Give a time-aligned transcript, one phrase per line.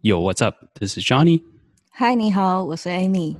[0.00, 0.54] Yo, what's up?
[0.78, 1.42] This is Johnny.
[1.90, 3.36] 嗨，你好，我是 Amy。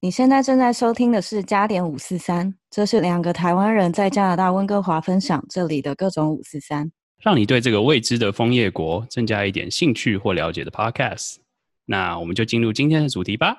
[0.00, 6.90] 你现在正在收听的是加点五四三，这是两个台湾人在加拿大温哥华分享这里的各种五四三，
[7.22, 11.36] 让你对这个未知的枫叶国增加一点兴趣或了解的 Podcast。
[11.84, 13.54] 那我们就进入今天的主题吧。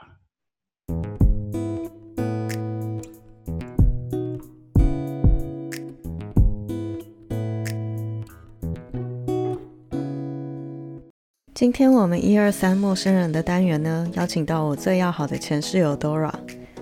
[11.59, 16.31] 今天我们一二三陌生人的单元呢，邀请到我最要好的前室友 Dora。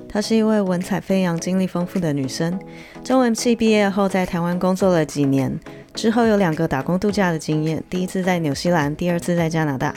[0.07, 2.59] 她是一位文采飞扬、经历丰富的女生。
[3.03, 5.59] 中文系毕业后，在台湾工作了几年，
[5.95, 9.91] 之后有两个打工度假的经验，第一次在纽西兰，第二次在加拿大。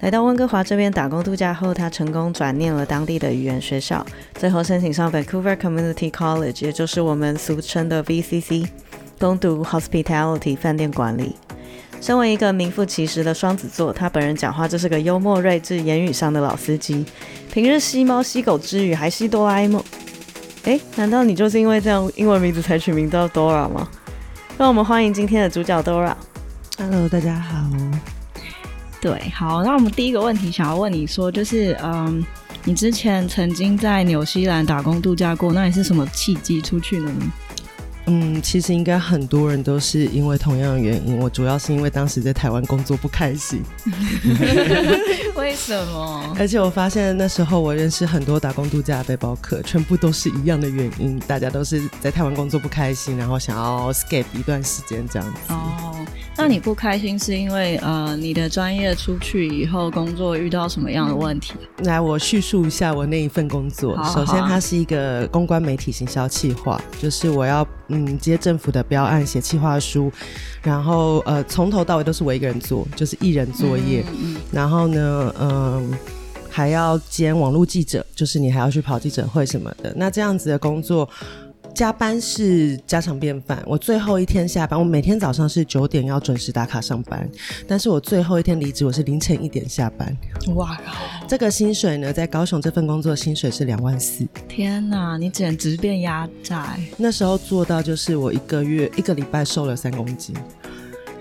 [0.00, 4.02] 来到温哥华这边打工度假后，她成功转念了当地的语言学校，
[4.36, 8.66] 最后申请上 Vancouver Community College，也就是我们俗称的 VCC，
[9.18, 11.36] 攻读 Hospitality 饭店管理。
[12.02, 17.06] 身为一个名副其实的双子座，他本人讲话就是个幽默睿智、言语上的老司机。
[17.52, 19.80] 平日吸猫吸狗之余，还吸哆啦 A 梦。
[20.64, 23.88] 哎，难道你就是因为这样英文名字才取名叫 Dora 吗？
[24.58, 26.16] 让我们欢迎今天的主角 Dora。
[26.76, 27.70] Hello，大家好。
[29.00, 32.24] 对，好，那我们第一个问题想要问你说，就是嗯，
[32.64, 37.32] 你之前曾经在纽西兰打工度假过，那你是什么契机出去的呢？
[38.06, 41.18] 嗯，其实应该很多人都是因为同样的原因。
[41.18, 43.62] 我主要是因为当时在台湾工作不开心。
[45.36, 46.34] 为什么？
[46.38, 55.52] 而且我发现那时候我认识很多打工度假的背包客，全部都是一样的原因，大家都是在台湾工作不开心，然后想要 escape 一段时间这样子。
[55.52, 55.94] 哦，
[56.42, 61.54] 那你不开心是因为呃你的专业出去以后工作遇到什么样的问题？
[61.84, 63.94] 来，我叙述一下我那一份工作。
[64.12, 67.64] 首先，它是一个公关媒体行销企划，就是我要。
[67.88, 70.10] 嗯，接政府的标案，写企划书，
[70.62, 74.02] 然后呃，从头到尾都是我一个人做，就是一人作业。
[74.50, 75.92] 然后呢，嗯，
[76.48, 79.92] 还要兼网络记者，就是你还要去跑记者会什么的。
[79.94, 81.08] 那这样子的工作。
[81.74, 83.62] 加班是家常便饭。
[83.66, 87.28] 我最后一天下班，我每天早上是九点要准时打卡上班，
[87.66, 90.16] 但是我最后一天离职，我是凌晨一点下班。
[90.54, 90.78] 哇，
[91.26, 94.26] 这个薪水呢，在高雄这份工作薪水是两万四。
[94.48, 96.76] 天哪，你简直变压榨！
[96.96, 100.34] 那时候做到就是我一个月一个礼拜瘦了三公斤。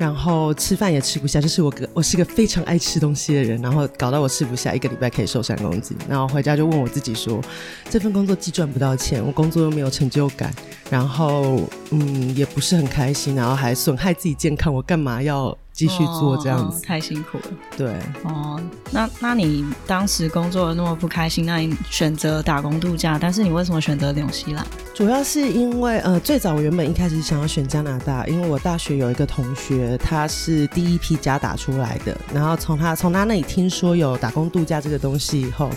[0.02, 5.96] 然后吃饭也吃不下，就是我个我是个非常爱吃东西的人，然后搞到我吃不下，一个礼拜可以瘦三公斤。
[6.10, 7.40] 然后回家就问我自己说，
[7.88, 10.52] 这份工作既赚不到钱，我工作又没有成就感，
[10.90, 15.56] 然后嗯也不是很开心，然后还损害自己健康，我干嘛要？
[15.82, 17.44] 继续做这样子，太辛苦了。
[17.76, 18.62] 对，哦，
[18.92, 24.64] 那那你当时工作的那么不开心，那你选择打工度假，但是你为什么选择纽西兰？
[24.94, 35.68] 主要是因为呃，最早我原本一开始想要选加拿大，因为我大学有一个同学，他是第一批加打出来的，然后从他从他那里听说有打工度假这个东西以后，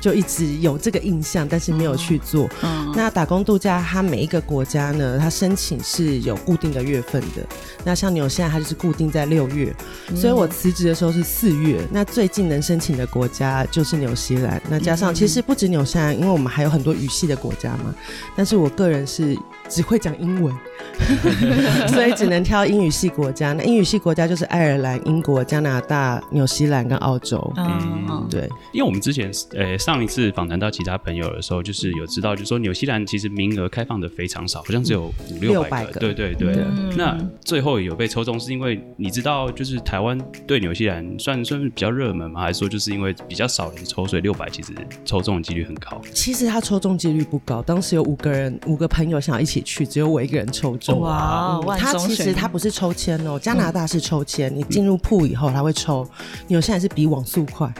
[0.00, 2.48] 就一直有这个印象，但是没有去做。
[2.62, 7.46] 嗯，那打工度假，它每一个国家呢，它申请是有固定的月份的。
[7.84, 9.49] 那像纽西兰，它就是固定在六。
[9.50, 9.74] 六月，
[10.14, 11.80] 所以我辞职的时候是四月。
[11.90, 14.60] 那最近能申请的国家就是纽西兰。
[14.68, 17.94] 那加上其实不止纽西兰，因为我们还有很多语系的国家嘛。
[18.36, 19.36] 但是我个人是
[19.68, 20.54] 只会讲英文。
[21.88, 23.52] 所以只能挑英语系国家。
[23.52, 27.52] 那英语系国家就是爱尔兰、英国、加拿大、纽西兰跟澳洲。
[27.56, 28.48] 嗯，对。
[28.72, 36.00] 因为我们之前呃上一次访谈到其他朋友的时候，就是有知道，就是说纽西兰其实名额开放的非常少，好像只有五六百个。
[36.00, 36.64] 对对对。
[36.96, 42.40] 那最后有被抽中，是因为你知道，就是台湾对纽西兰算算是比较热门吗？
[42.40, 44.72] 还是说就是因为比较少人抽，所以六百其实
[45.04, 46.00] 抽中的几率很高？
[46.12, 47.62] 其实他抽中几率不高。
[47.62, 51.00] 当时有五个人，五个朋友想要一起去，只有我一个人抽中。
[51.00, 56.08] 哇，他其实他不是抽签哦，加拿大是抽签，你进入铺以后他会抽，
[56.48, 57.72] 有些人是比网速快，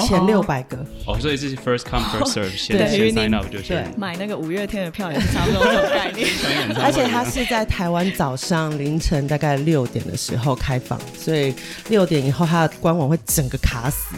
[0.00, 0.76] 前六百个。
[1.06, 6.26] 哦，所以这是 first come first serve， 先先 sign up 就对，买那个五月天的票也是差不多这种概念，
[6.82, 11.54] 而且它是在台湾早上凌晨大概六点的时候开放，所以
[11.88, 14.14] 六点以后它的官网会整个卡死。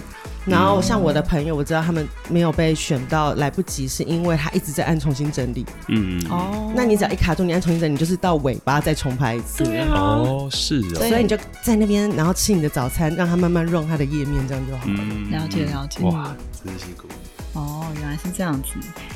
[0.47, 5.65] 然后像我的朋友，我知道他们没有被选到，来不及，是因为他一直在按重新整理。
[5.89, 9.65] 嗯哦，那你只要一卡住，你按重新整理，就是到尾巴再重拍一次。
[9.91, 10.97] 哦，是哦。
[10.97, 15.39] 所以你就在那边，然后吃你的早餐，让他慢慢 run 他的页面，这样就好了。
[15.39, 16.05] 了解了解。
[16.05, 17.09] 哇，真辛苦。
[17.55, 18.71] 哦，原来是这样子。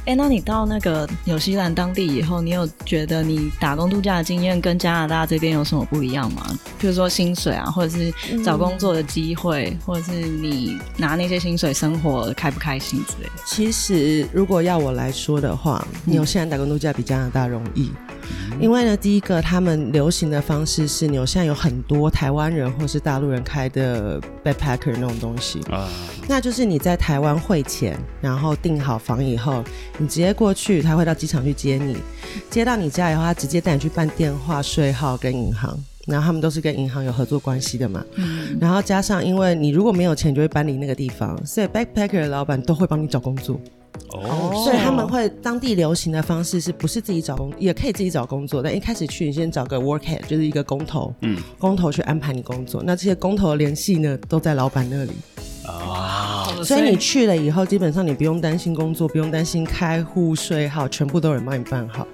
[0.07, 6.47] 哎，那你到那个纽西兰当地以后，你有觉得你打工度假的经验跟加拿大这边有什么不一样吗？
[6.79, 8.13] 比如说薪水啊，或者是
[8.43, 13.33] 找工作的机会，或者是你拿那些薪水生活开不开心之类的。
[13.45, 17.91] 其实，如果要我来说的话，纽西兰打工度假比加拿大容易。
[18.61, 25.89] 因为呢，第一个他们流行的方式是，纽现在有很多台湾人或是大陆人开的 backpacker 那种东西啊，
[26.29, 29.63] 那就是你在台湾汇钱，然后订好房以后，
[29.99, 31.97] 你直接过去，他会到机场去接你，
[32.51, 43.61] 接到你家以后，他直接带你去办电话、税号跟银行，然后他们都是跟银行有合作关系的嘛，嗯，然后加上因为你如果没有钱，就会搬离那个地方，所以 backpacker 的老板都会帮你找工作。
[44.11, 52.83] 哦，所以他们会当地流行的方式是不是自己找工，也可以自己找工作，但一开始去你先找个 workhead，就是一个工头，嗯，工头去安排你工作。
[52.85, 55.13] 那这些工头的联系呢，都在老板那里。
[55.67, 62.07] 哇，所以你去了以后，基本上你不用担心工作，不用担心开户税号，全部都有人帮你办好。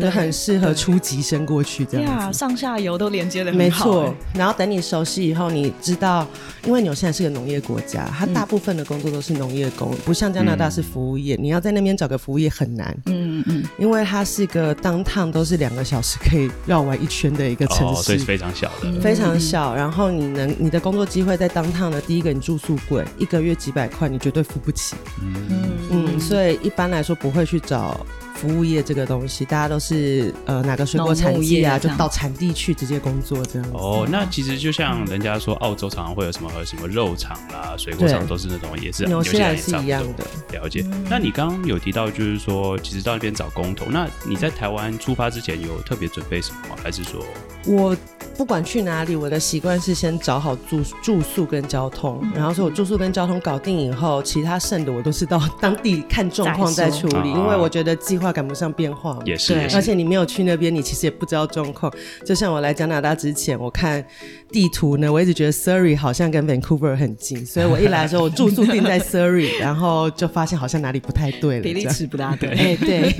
[0.00, 4.14] 就很适合初级生过去这样子，上下游都连接的没错。
[4.34, 6.26] 然后等你熟悉以后，你知道，
[6.64, 12.96] 因为纽西兰是个农业国家，它大部分的工作都是农业工，不像加拿大是服务业，你要在那边找个服务业很难。
[13.06, 19.74] 嗯嗯，因为它是个当趟都是两个小时可以绕完一圈的一个城市，所以非常小的，非常小。
[19.74, 24.96] 然后你能你的工作机会在当趟的第一个，你住宿贵，一个月几百块，你绝对付不起。
[25.22, 28.06] 嗯嗯，所以一般来说不会去找。
[28.40, 33.68] 服务业这个东西，大家都是呃哪个水果产地啊，就到产地去直接工作这样。
[33.74, 40.24] 哦，那其实就像人家说，澳洲常常会有什么什么肉厂啦、水果厂，都是那种也是纽西兰是一样的。
[40.58, 40.82] 了解。
[41.10, 46.76] 那你刚刚有提到，就是说其实到那边找工头，那你在台湾出发之前有特别准备什么吗？
[46.82, 47.22] 还是说
[47.66, 47.94] 我？
[48.40, 59.20] 不管去哪里，我的习惯是先找好住住宿跟交通，然后说我住宿跟交通搞定以后，其他剩的我都是到当地看状况再处理，因为我觉得计划赶不上变化嘛。
[59.26, 61.92] 也是，而且你没有去那边，你其实也不知道状况。
[62.24, 64.02] 就像我来加拿大之前，我看
[64.52, 72.50] 地图呢，我一直觉得 Surrey 好像跟 Vancouver 很近，所以我一来的时候，我住宿定在 Surrey，然后就发现好像哪里不太对了，比例尺不大对。
[72.50, 73.12] 哎，对，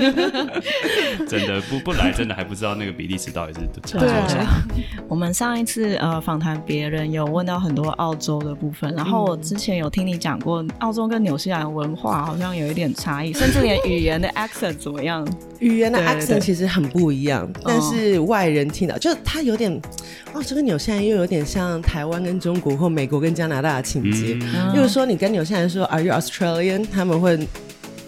[1.28, 4.26] 真的不不来，真的还不知道那个比例尺到底是怎么样。
[5.08, 15.26] 我们上一次呃访谈别人有问到很多澳洲的部分，然后我之前有听你讲过，澳洲跟纽西兰文化好像有一点差异，甚至连语言的 accent 怎么样？
[15.60, 19.70] 语言的 accent 其实很不一样，但是外人听到就它有点，
[20.32, 26.84] 哦，这个纽西兰又有点像台湾跟中国或美国跟加拿大的情节，例如说你跟纽西兰说 Are you Australian？
[26.92, 27.38] 他们会。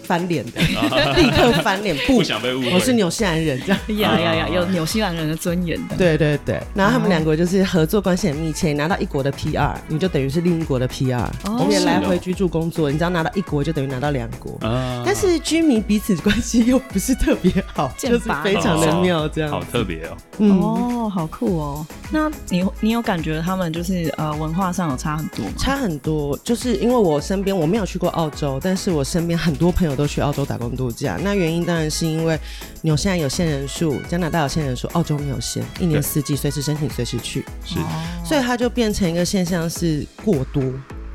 [0.02, 0.60] 翻脸的，
[1.16, 2.75] 立刻翻脸，不想被误会。
[2.75, 5.96] 我是纽西兰人，这 样呀呀呀，有纽西兰人的尊严的。
[5.96, 14.58] 对对对，然后他们两国就是合作关系很密切，拿到一国的 PR，你就等于是另一国的 PR，我们也来回居住工作，你只要拿到一国，就等于拿到两国。
[15.04, 19.50] 但是居民彼此关系又不是特别好， 就是非常的妙，这样。
[19.50, 20.16] 好特别哦。
[20.38, 21.87] 哦，好酷哦。
[22.10, 25.52] 那你你有感觉他们就是呃文化上有差很多吗？
[25.58, 31.19] 差很多，就是因为我身边我没有去过澳洲，但是我身边很多朋友都去澳洲打工度假。
[31.23, 32.39] 那原因当然是因为
[32.83, 37.79] 纽西兰有限人数，加拿大有限人数，澳洲没有限，一年四季随时申请随时去，是，
[38.25, 40.62] 所以它就变成一个现象是过多。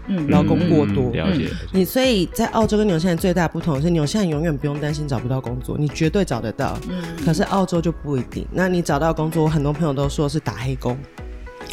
[0.10, 6.80] 嗯，劳工过多，了解你，所以在澳洲跟纽西兰最大不同是，纽西兰永远不用担心找不到工作，你绝对找得到。
[6.90, 8.48] 嗯，可是澳洲就不一定。
[8.50, 10.98] 那你找到工作，我很多朋友都说是打黑工，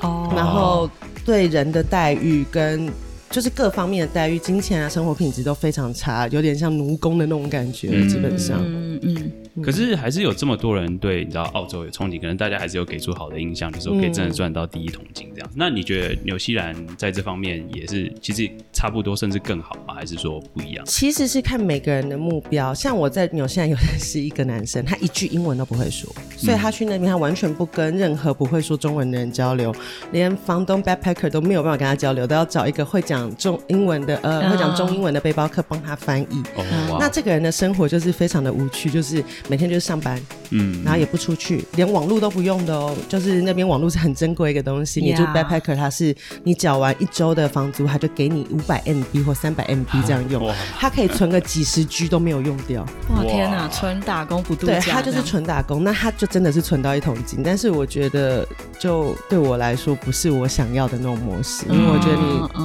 [0.03, 0.91] 哦，然后
[1.25, 2.91] 对人的待遇跟
[3.35, 9.33] 就是各方面的待遇、金钱啊、生活品质都非常差，有点像奴工的那种感觉，基本上，嗯嗯。
[9.63, 15.51] 可是还是有这么多人对你知道澳洲有憧憬，可能大家还是有给出好的印象，就是我可以真的赚到第一桶金这样。
[15.55, 19.95] 那你觉得纽西兰在这方面也是其实差不多，甚至更好吗？
[19.95, 20.85] 还是说不一样？
[20.87, 22.75] 其实是看每个人的目标。
[22.75, 29.73] 像我在纽西兰有认识一个男生，他一句英文都不会说，所以他去那边他完全不跟任何不会说中文的人交流，
[30.11, 36.43] 连房东 backpacker 都没有办法跟他交流，都要找一个会讲中英文的呃会讲中英文的背包客帮他翻译。
[36.57, 39.23] 哦，那这个人的生活就是非常的无趣，就是。
[39.49, 40.19] 每天就是上班，
[40.57, 42.97] 嗯，然后也不出去，连网络都不用的哦。
[43.09, 45.01] 就是那边网络是很珍贵一个东西。
[45.01, 52.87] 你住 backpacker，它是你缴完一周的房租，他就给你五百 MB 或三百 MB 这样用，他可以存个几十 G 都没有用掉。
[53.11, 57.43] 哇天哪，纯打工不度假，对他就是纯打工，那他就真的是存到一桶金。
[57.43, 58.47] 但是我觉得，
[58.79, 62.17] 就对我来说，不是我想要的那种模式，因为我觉得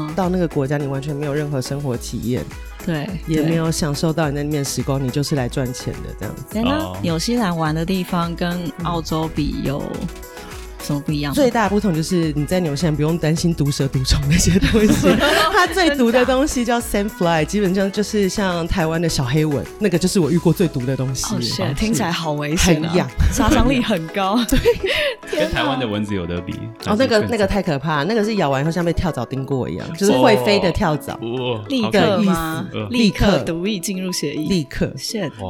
[0.05, 2.43] 你到那个国家，你完全没有任何生活体验。
[2.85, 6.43] 对，也没有享受到你那面时光，你就是来赚钱的这样子。
[6.53, 9.81] 那纽西兰玩的地方跟澳洲比有
[10.89, 11.31] 什么不一样？
[11.31, 15.07] 最大的不同就是你在纽西兰不用担心毒蛇、毒虫那些东西，
[15.53, 21.27] 它最毒的东西叫 sandfly，基本上就是像台湾的小黑蚊，那个就是我遇过最毒的东西。
[21.75, 24.43] 听起来好危险，很痒，杀伤力很高。
[24.49, 26.53] 对，跟台湾的蚊子有得比。
[26.87, 31.15] 哦，那个那个太可怕，那个是咬完以后像被跳蚤叮过一样，就是会飞的跳蚤。
[31.67, 32.67] 立刻吗？
[32.89, 34.91] 立刻毒液进入血液，立刻。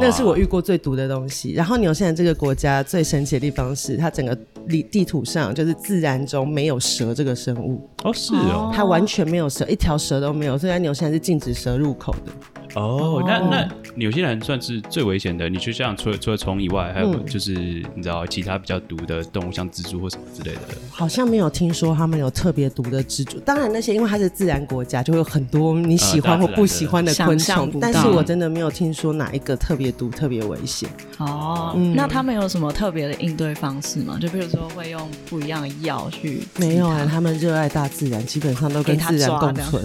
[0.01, 1.53] 那是我遇过最毒的东西。
[1.53, 7.88] 然后纽西兰这个国家最神奇的地方是，它整个地地图上就是自然中没有蛇这个生物。
[8.04, 10.58] 哦，是哦，它完全没有蛇，一条蛇都没有。
[10.58, 12.32] 所以在纽西兰是禁止蛇入口的。
[12.76, 15.50] 哦，那那纽西兰算是最危险的。
[15.50, 17.52] 你就像除了除了虫以外，还有就是
[17.96, 20.62] 你知道其他比较毒的动物，像蜘蛛或什么之类的。
[20.92, 23.40] 好像没有听说他们有特别毒的蜘蛛。
[23.40, 27.72] 当然那些因为它是自然国家，就会有很多你喜欢或不喜欢的昆虫。
[27.82, 30.88] 但是我真的没有听说哪一个特别毒、特别危险。
[31.18, 34.20] 哦，那他们有什么特别的应对方式吗？
[34.22, 36.44] 就比如说会用不一样的药去？
[36.58, 39.84] 没有啊，他们热爱大自然，基本上都跟自然共存。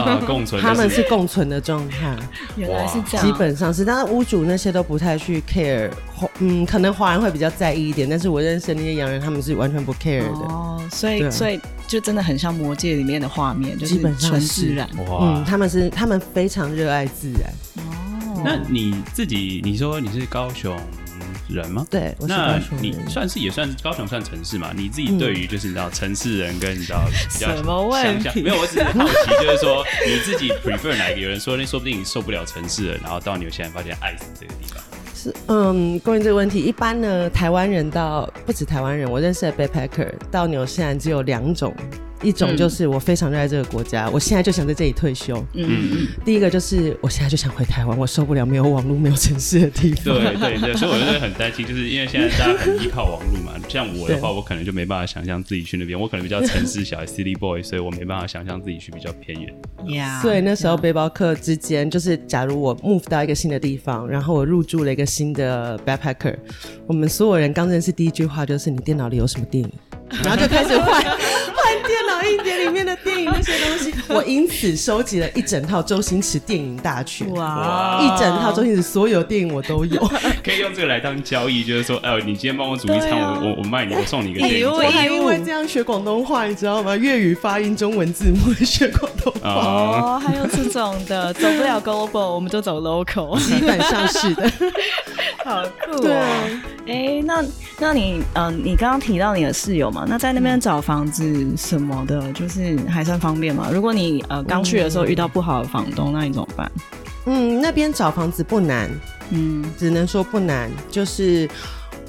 [0.00, 0.60] 啊，共存。
[0.62, 2.16] 他们是共存的状态。
[2.56, 5.90] 原来是这样，基本上是，但是屋主那些都不太去 care，
[6.38, 10.46] 嗯，可能华人会比较在意一点，但是我认识那些洋人，他们是完全不 care 的。
[10.48, 14.88] 哦，所以所以就真的很像魔界里面的画面，就是纯自然。
[15.20, 17.52] 嗯，他们是他们非常热爱自然。
[17.76, 20.76] 哦，那你自己你说你是高雄？
[21.54, 21.86] 人吗？
[21.90, 24.72] 对，那你算是也算高雄算城市嘛？
[24.74, 28.42] 你自己对于就是你知道城市人跟你知道比较什么问题？
[28.42, 31.20] 没有，我只是好奇，就是说你自己 prefer 哪一个？
[31.20, 34.82] 有人说那说不定你受不了城市人，然后到纽西兰发现爱死这个地方。
[35.14, 41.74] 是嗯，关于这个问题，一般呢，台湾人到不止台湾人，我认识的 backpacker 到纽西兰只有两种。
[42.22, 45.36] 一种就是我非常热爱这个国家，我现在就想在这里退休。
[45.54, 46.06] 嗯嗯。
[46.24, 50.14] 第一个就是我现在就想回台湾，我受不了没有网络、没有城市的地方。
[50.14, 53.52] 对对对，所以我就很担心，就是因为现在大家很依靠网络嘛。
[53.68, 59.54] 像我的话，我可能就没办法想象自己去那边，我可能比较城市小 city boy，所以我没办法想象自己去比较偏远。
[59.94, 60.20] 呀。
[60.20, 66.36] 所以那时候背包客之间，就是假如我 move 到一个新的地方，然后我入住了一个新的 backpacker，
[66.86, 69.72] 我们所有人刚认识第一句话就是你电脑里有什么电影，
[70.24, 71.70] 然后就开始换 换。
[71.86, 77.28] 电脑硬碟里面的电影那些东西，我因此收集了一整套周星驰电影大全。
[77.34, 78.00] 哇！
[78.00, 80.00] 一整套周星驰所有电影我都有。
[80.44, 84.70] 可以用这个来当交易，就是说，哎，你今天帮我煮一餐，我我我卖你，我送你一个礼物。
[84.70, 86.96] 我还因为这样学广东话，你知道吗？
[86.96, 89.48] 粤语发音、中文字幕 学广东话。
[89.48, 94.50] 哦，还有这种的，走不了 global，我们就走 local，基本上是的。
[95.44, 96.60] 好酷哦！
[96.86, 97.42] 哎，那
[97.78, 100.04] 那你嗯，你刚刚提到你的室友嘛？
[100.06, 103.68] 那在那边找房子什么的，就是还算方便嘛？
[103.72, 106.70] 如果你呃刚去的时候遇到不好的房东，那你怎么办？
[107.26, 108.90] 嗯，那边找房子不难，
[109.30, 111.48] 嗯，只能说不难，就是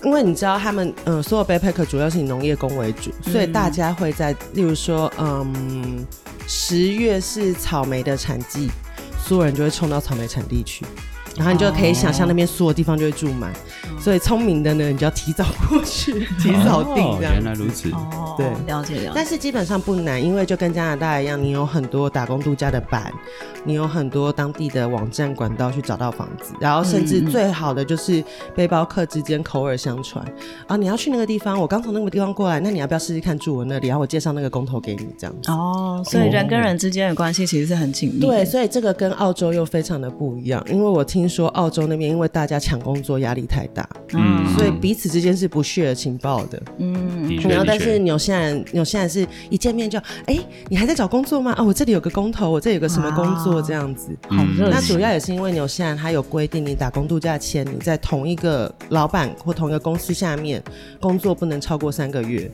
[0.03, 6.05] 因为你知道他们嗯，所有 backpack 主要是以农业工为主，所以大家会在例如说嗯，
[6.47, 8.69] 十月是草莓的产季，
[9.19, 10.85] 所有人就会冲到草莓产地去。
[11.37, 13.51] 然后你就可以想象那边所有地方就会住满，
[13.99, 17.03] 所以聪明的呢，你就要提早过去，提早订。
[17.17, 17.89] 这样原来如此，
[18.37, 19.11] 对，了解了解。
[19.15, 23.11] 但是基本上不难，因为就跟加拿大一样，你有很多打工度假的版，
[23.63, 28.21] 你有很多当地的网站管道去找到房子，然后甚至最好的就是
[28.53, 30.25] 背包客之间口耳相传
[30.67, 33.87] 啊，你要去那个地方，我刚从那个地方过来，那你要不要试试看住我那里？
[33.87, 35.49] 然后我介绍那个工头给你，这样子。
[35.49, 38.19] 哦，所以人跟人之间的关系其实是很紧密。
[38.19, 41.20] 对，所以这个跟澳洲又非常的不一样，因为我听。
[41.21, 51.53] 听说澳洲那边因为大家抢工作压力太大，嗯，所以彼此之间是不 share 情报的，嗯，然后但是纽西兰纽西兰是一见面就，哎，你还在找工作吗？
[51.59, 60.59] 哦，我这里有个工头，我这里有个什么工作这样子，好热那主要也是因为纽西兰它有规定，你打工度假签你在同一个老板或同一个公司下面
[60.99, 62.49] 工作不能超过三个月，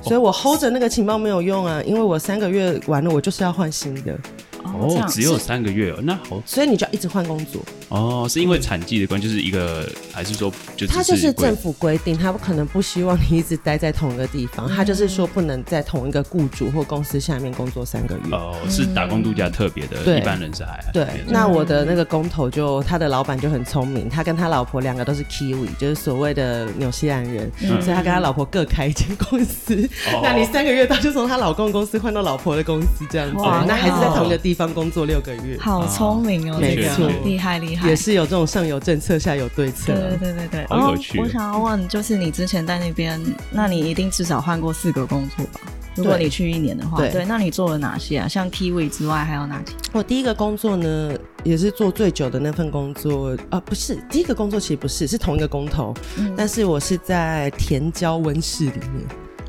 [0.00, 4.16] 所以我 hold 着那个情报没有用啊，因为我三个月完了我就是要换新的。
[4.64, 7.60] 哦，只有三个月哦，那好，所以你就要一直换工作。
[7.88, 18.34] 哦，是因为产季的关，就是一个还是说就他就是政府规定，他不可能不希望你一直待在同一个地方，他就是说不能在同一个雇主或公司下面工作三个月。
[18.34, 21.06] 哦，是打工度假特别的，一般人是还对。
[21.28, 29.88] 那我的那个工头就他的老板就很聪明，他跟他老婆两个都是 Kiwi，就是所谓的纽西兰人，所以他跟他老婆各开一间公司，
[30.22, 34.62] 那你三个月到就从他老公公司换到老婆的公司这样子，那还是在同一个地方。
[34.62, 41.18] 方工作六个月，好聪明哦，没错，厉害厉害，也是有这种上有政策下有对策，对对对对，好有趣。
[41.18, 45.60] 我想要问，就是你之前在那边，那你一定至少换过四个工作吧？
[45.96, 48.28] 如果你去一年的话，对，那你做了哪些啊？
[48.28, 49.72] 像 Kiwi 之外还有哪些？
[49.90, 55.92] 我第一个工作呢，也是做最久的那份工作啊，不是第一个工作，其实不是，是同一个工头，
[56.36, 59.04] 但是我是在甜椒温室里面。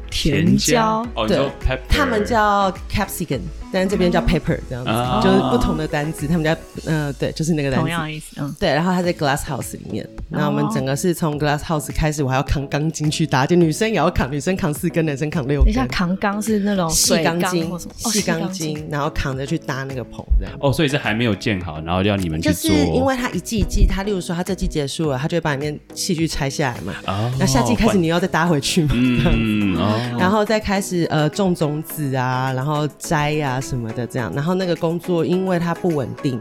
[0.10, 1.48] 甜椒，对，
[1.88, 3.42] 他们叫 capsicum。
[3.74, 6.28] 但这边叫 paper 这样子，就是不同的单字。
[6.28, 8.36] 他们家，嗯，对，就是那个单词，同样意思。
[8.38, 8.70] 嗯，对。
[8.70, 15.66] 然后他在 glass house 里面，那我们整个是从 glass house 开始，我还要扛钢筋去搭，就女生也要扛，女生扛四根，男生扛六根。
[15.66, 20.54] 等一下，扛钢是那种细钢筋，细钢筋，然后扛着去搭那个棚这样。
[20.60, 22.70] 哦，所以是还没有建好，然后要你们去做。
[22.70, 26.94] 就是因为他一季一季，他例如说他这季结束了，他就会把里面器具拆下来嘛。
[27.08, 27.32] 哦。
[27.40, 28.90] 那下季开始你要再搭回去嘛？
[28.94, 29.76] 嗯。
[29.78, 30.00] 哦。
[30.20, 34.32] 然后再开始呃种种子啊，然后摘呀什么的这样。
[34.36, 36.40] 然后那个工作，因为它不稳定。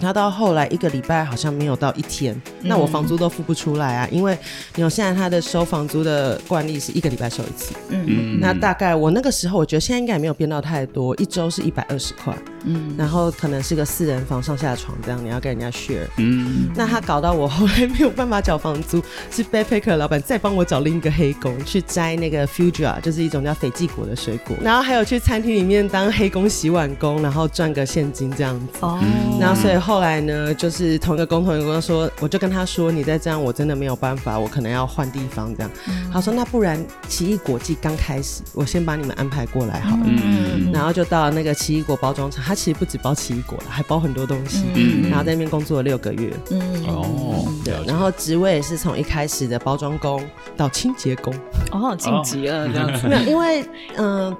[0.00, 4.38] 他到后来一个礼拜好像没有到一天，那我房租都付不出来啊，因为
[4.76, 12.32] 有现在他的收房租的惯例是一个礼拜收一次，嗯，那大概我那个时候我觉得现在应该也没有变到太多，一周是一百二十块，
[12.64, 29.00] 嗯，然后可能是个四人房上下床这样，你要跟人家 share，嗯，那他搞到我后来没有办法缴房租，是 backpacker 老板再帮我找另一个黑工去摘那个 fugia，就是一种叫斐济果的水果，然后还有去餐厅里面当黑工洗碗工，然后赚个现金这样子，哦，
[29.40, 29.78] 然后所以。
[29.88, 35.70] 后来呢，就是同一个工同一个工说，我就跟他说，你再这样，我真的没有办法，我可能要换地方这样。
[36.12, 36.78] 他说，那不然
[37.08, 40.02] 奇异果季刚开始，我先把你们安排过来好了。
[40.04, 44.66] 嗯然后就到那个奇异果包装厂，他其实不止包奇异果了，还包很多东西。
[44.74, 45.08] 嗯。
[45.08, 46.30] 然后在那边工作了六个月。
[46.50, 46.60] 嗯。
[46.86, 47.50] 哦。
[47.64, 47.74] 对。
[47.86, 50.22] 然后职位也是从一开始的包装工
[50.54, 51.34] 到清洁工。
[51.72, 53.08] 哦，晋级了这样子。
[53.08, 53.64] 没有，因为
[53.96, 54.36] 嗯。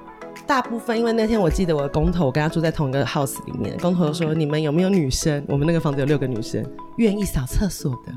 [0.49, 3.77] 大部分，因为那天我记得我的工头，我跟他住在同一个 house 里面。
[3.77, 5.45] 工头说：“你们有没有女生？
[5.47, 6.65] 我们那个房子有六个女生，
[6.97, 8.11] 愿意扫厕所的。”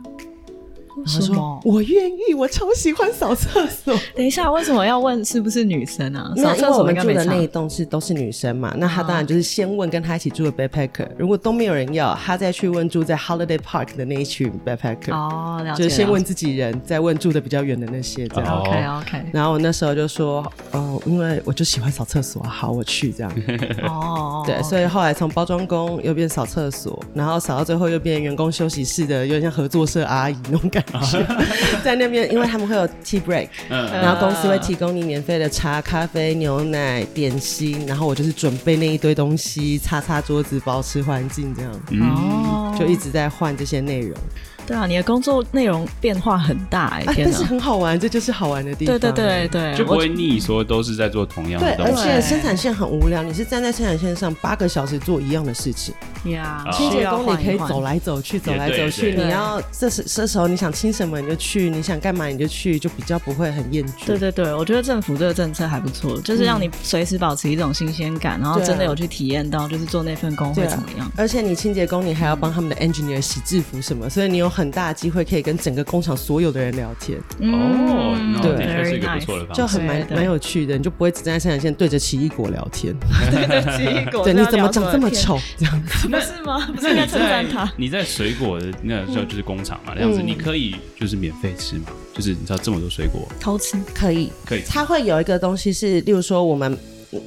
[1.06, 1.60] 什么？
[1.64, 3.94] 我愿意，我超喜欢扫厕所。
[4.14, 6.32] 等一下，为什么要问是不是女生啊？
[6.36, 8.74] 扫厕所我们住的那一栋是都是女生嘛？
[8.76, 15.12] 那他当然就是先问跟他一起住的 backpacker，如果都没有人要，他再去问住在 holiday park 的那一群 backpacker。
[15.12, 18.60] 哦，就是先问自己人，再问住的比较远的那些这样。
[18.60, 19.24] OK OK。
[19.32, 23.32] 然后我那时候就说，哦，因为我就喜欢扫厕所，好，我去这样。
[23.88, 24.42] 哦。
[24.46, 30.81] 对，所以后来从包装工又变扫厕所，然后扫到最后又变员工休息室的，有点像合作社阿姨那种感。
[31.84, 41.72] 在那边，因为他们会有 tea break，然后公司会提供你免费的茶、咖啡、牛奶、点心，然后我就是准备那一堆东西，擦擦桌子，保持环境这样，
[42.02, 44.16] 哦，就一直在换这些内容。
[44.66, 48.98] 对啊，你的工作内容变化很大 哎，但是很好玩，这就是好玩的地方。
[48.98, 51.76] 对对对对，就不会腻，说都是在做同样的。
[51.76, 55.94] 对，而且生产线很无聊，你是站在生产线上八个小时做一样的事情。
[56.26, 59.14] 呀，清洁工你可以走来走去，走来走去。
[59.16, 64.06] 你要这时这时候你想清什么你就去，你想干嘛你就去，就比较不会很厌倦。
[64.06, 71.10] 对对对，我觉得政府这个政策还不错，就是让你随时保持一种新鲜感，然后真的有去体验到，就是做那份工会怎么样。
[71.16, 75.22] 而且你清洁工你还要帮他们的 engineer 洗制服什么，所以你有很大机会。
[75.32, 77.18] 可以跟整个工厂所有的人聊天。
[77.40, 82.94] 哦，对，是一个不错的方式，就很蛮蛮有趣的，你就不会只站在生产线对着奇异果聊天，
[83.30, 85.38] 对奇异果，对，你怎么长这么丑？
[85.56, 86.08] 这样子？
[86.10, 86.66] 不是吗？
[86.74, 87.72] 不是应该称赞他？
[87.76, 93.26] 你在水果的那时候就是工厂嘛，这样子你可以就是免费吃嘛，就是你知道这么多水果。
[93.40, 93.78] 偷吃。
[93.94, 94.30] 可以。
[94.44, 96.76] 可以，它会有一个东西是，例如说我们。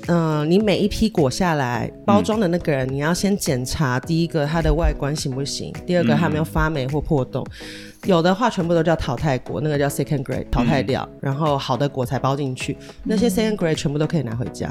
[0.07, 7.45] 嗯，你每一批果下来，包装的那个人，你要先检查第一个它的外观行不行，第二个它没有发霉或破洞，
[8.05, 14.69] 有的话全部都叫淘汰果，那个叫 second grade 淘汰掉，然后好的果才包进去，那些 second grade 全部都可以拿回家。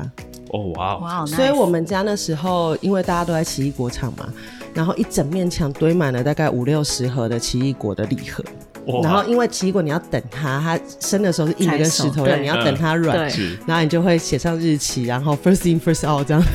[0.51, 4.33] 哦哇，哇，所以我们家那时候因为大家都在奇异果厂嘛，
[4.73, 8.45] 然后一整面墙堆满了大概五六十盒的奇异果的礼盒。
[9.03, 13.17] 然后因为奇异果你要等它，它生的时候是硬的跟石头一样，你要等它软，
[13.67, 16.49] 然后你就会写上日期，然后 first in first out 这样子。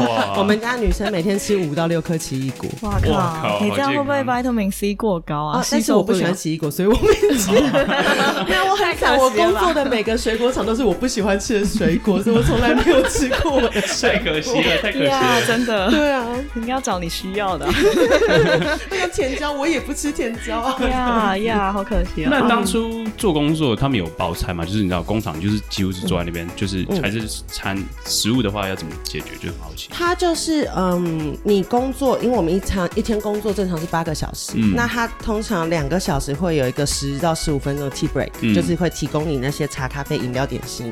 [0.36, 2.68] 我们家女生每天吃五到六颗奇异果。
[2.82, 3.60] 哇靠！
[3.62, 5.64] 你这样会不会 vitamin C 过高啊？
[5.70, 7.50] 但是我不喜欢奇异果，所以我没吃。
[7.52, 9.16] 没有，我很惨。
[9.16, 13.60] 我工作的每个水果厂都是我不喜欢吃的水果，所以我从来没有吃过。
[13.70, 15.90] 太可惜了，太可惜了，真的。
[15.90, 17.66] 对啊，你要找你需要的。
[18.90, 20.78] 那个甜椒我也不吃甜椒。
[20.88, 21.75] 呀呀。
[21.76, 22.28] 好可惜啊！
[22.30, 24.64] 那当初做工作，他们有包餐吗？
[24.64, 29.36] 就是你知道，工厂就是几乎是坐在那边，就是还是餐食物的话要怎么解决？
[29.38, 29.88] 就很好奇。
[29.90, 40.90] 他就是嗯，你工作，因为我们一餐一天工作正常是八个小时，那他通常两个小时会有一个十到十五分钟的 tea break，就是会提供你那些茶、咖啡、饮料、点心，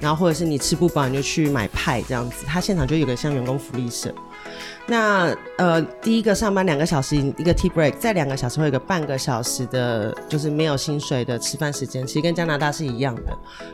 [0.00, 2.44] 然后或者是你吃不饱你就去买派这样子。
[2.46, 4.14] 他现场就有个像员工福利社。
[4.86, 13.22] 那呃，第一个上班两个小时一个 tea break，再两个小时会有个半个小时的，就是没有薪水的吃饭时间，其实跟加拿大是一样的。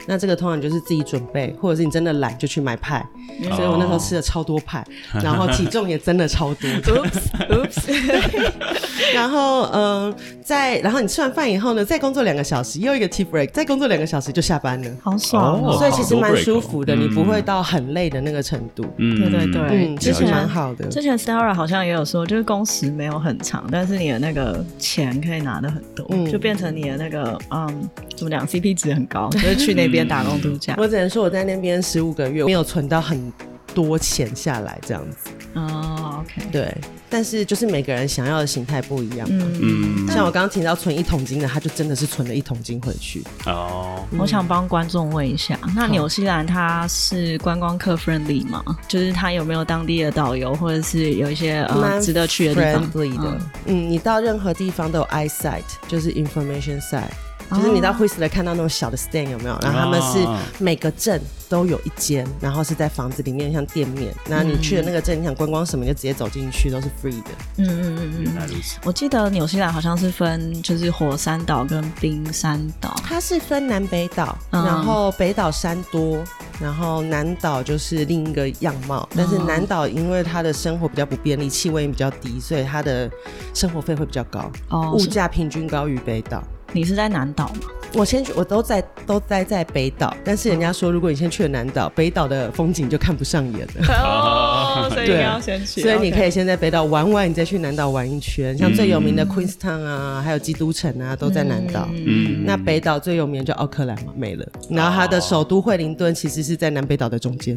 [0.07, 3.07] 那这个通常就是自己准备，或者是你真的懒就去买派。
[3.55, 4.85] 所以我那时候吃了超多派，
[5.23, 6.71] 然后体重也真的超多。
[6.87, 8.53] Oops
[9.14, 15.62] 然后嗯，在然后你吃完饭以后呢，再工作两个小时，又一个 tea break，再工作两个小时就下班了，好爽。
[15.62, 18.85] 哦所以其实蛮舒服的，你不会到很累的那个程度。
[18.99, 20.88] 嗯，对对对，嗯，其实蛮好的。
[20.96, 30.74] 之前 Sarah 好像也有说，就是工时没有很长，但是你的那个钱可以拿的很多，就变成你的那个嗯，怎么讲，CP 值很高，就是去那边打工度假。
[30.80, 33.30] 我只能说我在那边十五个月没有存到很
[33.76, 35.28] 多钱下来，这样子。
[35.52, 36.74] 哦，OK，对。
[37.08, 39.28] 但是就是每个人想要的形态不一样。
[39.30, 43.22] 嗯，像我刚刚提到存一桶金的，他就真的是存了一桶金回去。
[43.44, 48.64] 哦，我想帮观众问一下，那纽西兰它是观光客 friendly 吗？
[48.88, 52.90] 就是它有没有当地的导游，或者是有一些呃值得去的地方
[53.22, 53.40] 的？
[53.66, 57.04] 嗯，你到任何地方都有 eyesight，就是 information site。
[57.50, 59.59] 就是你到 Whistler 看到那种小的 stand 有没有？
[59.62, 60.26] 然后他们是
[60.62, 64.12] 每个镇都有一间，然后是在房子里面像店面。
[64.28, 67.30] 那你去的那个镇，你想观光什么，就直接走进去，都是 free 的。
[67.59, 68.48] 嗯嗯嗯嗯。
[68.85, 76.22] 我记得纽西兰好像是分就是火山岛跟冰山岛，它是分南北岛，然后北岛山多，
[76.61, 79.09] 然后南岛就是另一个样貌。
[79.16, 83.11] 但是南岛因为它的生活比较不便利，气温比较低，所以它的
[83.54, 86.42] 生活费会比较高，哦物价平均高于北岛。
[86.72, 87.61] 你是在南岛吗？
[87.94, 93.87] 我先去，我都在都待在北岛，但是人家说，如果你先去了南岛，北岛的风景就看不上眼了。
[93.96, 95.81] 哦，所以你要先去。
[95.81, 98.59] 所以你可以先在北岛玩玩，你再去南岛玩一圈。
[98.59, 101.88] 像最有名的 Queenstown 啊，还有基督城啊，都在南岛。
[101.92, 104.46] 嗯，那北岛最有名就奥克兰嘛，没了。
[104.68, 107.57] 然后它的首都惠灵顿其实是在南北岛的中间。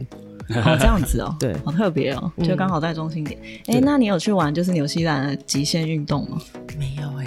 [0.55, 3.39] 哦，这样子哦， 对，好特别哦，就刚好在中心点。
[3.67, 6.37] 哎，那你有去玩就是纽西兰的极限运动吗？
[6.77, 7.25] 没有哎，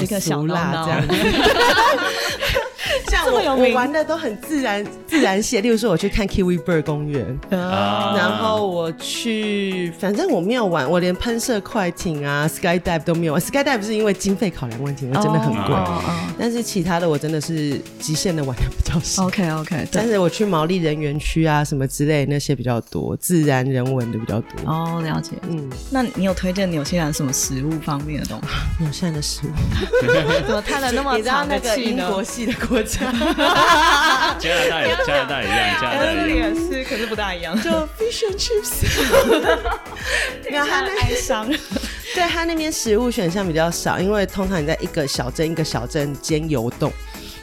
[0.00, 1.02] 这个小辣这样。
[3.10, 13.40] 像我我玩的都很自然自然些， 例如说我去看 Kiwi Bird 公园，然后我去，反正我没有玩，我连喷射快艇啊 Sky Dive 都没有玩。
[13.40, 15.74] Sky Dive 是因为经费考量问题，那真的很贵。
[16.38, 19.26] 但是其他的我真的是极限的玩的比较少。
[19.26, 24.70] OK OK，但是我去毛利人园区啊什么之类那些比较多，自然人文的比较多。
[24.70, 25.32] 哦，了解。
[25.48, 28.84] 嗯，那你有推荐纽西兰什么食物方面的东西？
[28.84, 29.50] 纽西兰的食物
[30.46, 32.04] 怎么看了那么长的气呢？
[32.04, 33.12] 英国系的国 家。
[34.38, 37.54] 加拿大也加拿大一样，加拿大也是，可是不大一样。
[37.60, 38.84] 就 fish and chips，
[40.50, 41.48] 然后他哀伤。
[42.14, 46.90] 对他那边食物选项比较少，因为通常你在一个小镇一个小镇间游动。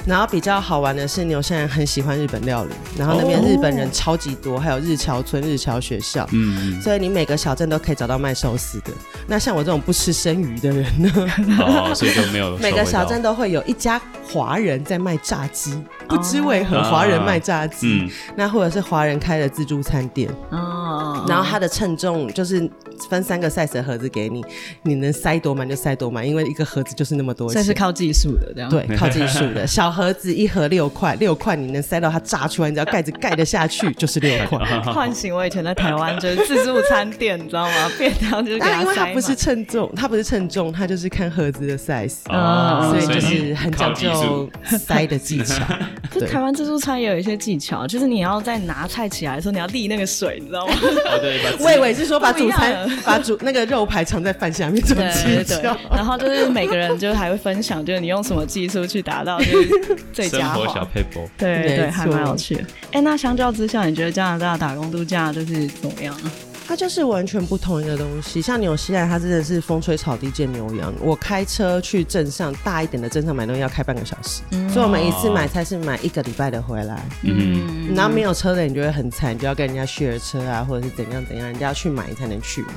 [0.05, 8.91] 然后比较好玩的是，纽西兰很喜欢日本料理，然后那边日本人超级多，还有日侨村、日侨学校，嗯，所以你每个小镇都可以找到卖寿司的。
[9.27, 11.09] 那像我这种不吃生鱼的人呢？
[11.59, 12.57] 哦，所以就没有。
[12.59, 20.29] 每个小镇都会有一家华人在卖炸鸡，不知为何华人卖炸鸡，那或者是华人开的自助餐店。
[20.49, 22.69] 哦，然后它的称重就是
[23.09, 24.43] 分三个 size 的盒子给你，
[24.81, 27.49] 你能塞多满就塞多满，因为一个盒子就是那么多。
[27.53, 29.92] 这是靠技术的，这样对，靠技术的 小。
[29.93, 34.59] 盒子一盒六块，六块你能塞到它炸出来，你只要盖子盖得下去就是六块。
[34.91, 37.91] 唤醒我以前在台湾就是自助餐店，你知道吗？
[37.97, 42.23] 便当就是因为它不是称重，它不是称重，它就是看盒子的 size，
[42.89, 45.63] 所以就是很讲究塞的技巧。
[46.11, 50.73] 就台湾自助餐也有一些技巧，就是你要在拿菜起来的时候，你要立那个水，你知道吗？
[51.21, 55.75] 对，我以为是说把主餐把主那个肉排藏在饭下面这种技巧。
[55.91, 59.39] 然后就是每个人就还会分享，就是你用什么技术去达到。
[60.13, 62.63] 最佳小配博，对对，还蛮有趣的。
[62.91, 66.15] 哎，那相较之下，你觉得加拿大打工度假就是怎么样？
[66.65, 70.93] 它就是完全不同一个东西，像纽西兰，它真的是风吹草低见牛羊。
[70.99, 77.05] 我开车去镇上大一点的镇上买东西要开半个小时，所以我们一次买菜是买一个礼拜的回来。
[77.23, 82.73] 嗯，然后没有车的你就会很惨，就要跟人家 share 车啊，或者是怎样怎样，人家要去买才能去嘛。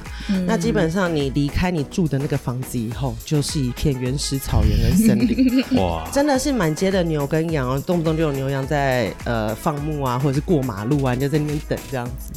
[0.47, 5.65] 那基本上你离开你住的那个房子以后，就是一片原始草原跟森林。
[5.81, 12.33] 哇，真的是满街的牛跟羊哦，动不动就有牛羊在呃放牧啊，或者是过马路啊，你就在那边等这样子。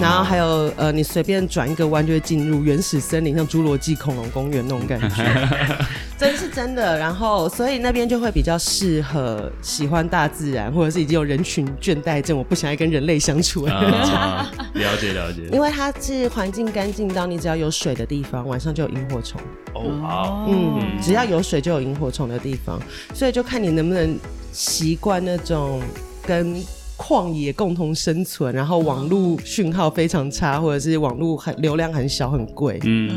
[0.00, 5.24] 然后还有呃，你随便转一个弯就会进入原始森林，像侏罗纪恐龙公园那种感觉，
[6.16, 6.98] 真是真的。
[6.98, 13.66] 然后所以那边就会比较适合喜欢大自然，或者是已经有人群倦怠症，我不想要跟人类相处。
[13.68, 15.48] 了解了解。
[15.52, 19.40] 因为它是环境干净到你只要有水的地方，晚上就有萤火虫。
[19.74, 20.46] 哦，好。
[20.48, 22.80] 嗯，只要有水就有萤火虫的地方，
[23.14, 24.18] 所以就看你能不能
[24.52, 25.82] 习惯那种
[26.26, 26.56] 跟。
[27.00, 32.78] 旷野共同生存，然后网络讯号非常差，或者是网络很流量很小很贵。
[32.84, 33.10] 嗯，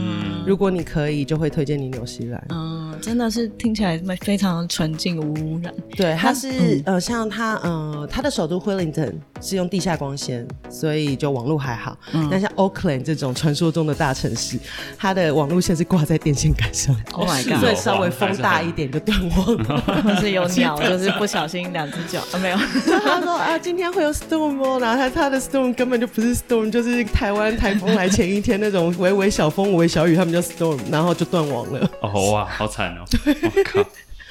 [0.47, 2.41] 如果你可以，就会推荐你纽西兰。
[2.49, 5.73] 嗯，真的是听起来非常纯净无污染。
[5.97, 11.97] 对，它是呃，像它呃，它的首都 Wellington 是用地下光纤，所以就网络还好。
[12.13, 14.57] 嗯但像 Auckland 这种传说中的大城市，
[14.97, 16.95] 它的网络线是挂在电线杆上。
[17.11, 17.59] Oh my god！
[17.59, 20.17] 所以稍微风大一点就断网了。
[20.21, 22.57] 是有 鸟，就是不小心两只脚啊没有。
[23.03, 31.89] 他说啊，今天会有 storm 哦，然后他他的 storm 根本就不是 storm，就是台湾台风来前一天那种微微小风、微微小雨，他们叫 storm，然后就断网了。
[31.99, 33.03] 哦哇，好惨哦！
[33.25, 33.83] 我 靠。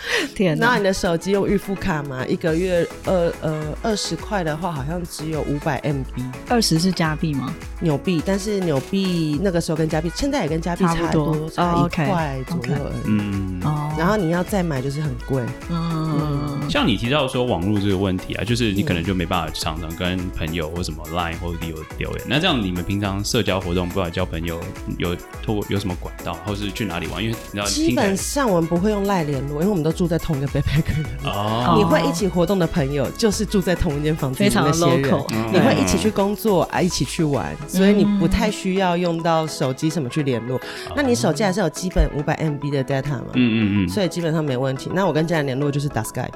[0.35, 2.25] 天，那你的手机用预付卡吗？
[2.27, 6.05] 一个月二呃二十块的话，好像只有五百 MB。
[6.49, 7.55] 二十是加币吗？
[7.81, 12.75] 纽币，但是纽币那个时候跟加币，现在也跟加币差不多，差一块左右。
[13.07, 13.93] 嗯，哦。
[13.99, 15.43] 然后你要再买就是很贵。
[15.71, 22.27] 嗯，像你提到说网络这个问题啊，就是你可能就没办法常常跟朋友或什么 Line 或者有留言。
[22.27, 24.61] 那这样你们平常社交活动，不管交朋友
[24.99, 27.23] 有透过有什么管道，或是去哪里玩？
[27.23, 29.92] 因为你知道，基本上我们不会用 Line 联络，因为我们都。
[29.93, 35.15] 住在同一个 backpacker 哦，你会一起活动的朋友就是住在同一间房子里那些人，
[35.53, 40.61] 你会一起去工作啊，一起去玩，所以你不太需要用到手机什么去联络。
[40.97, 43.27] 那你手机还是有基本五百 MB 的 data 嘛？
[43.35, 44.91] 嗯嗯嗯，所以基本上没问题。
[44.95, 46.31] 那我跟家人联络就是打 Skype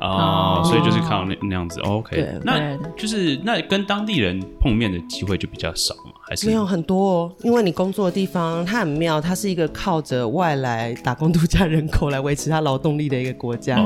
[0.00, 1.80] 哦，所以就是靠那那样子。
[1.80, 6.12] OK，那就是那跟当地人碰面的机会就比较少嘛。
[6.46, 13.76] 没有很多哦，因为你工作的地方它很妙，它是一个靠着外来打工度假人口来维持它劳动力的一个国家，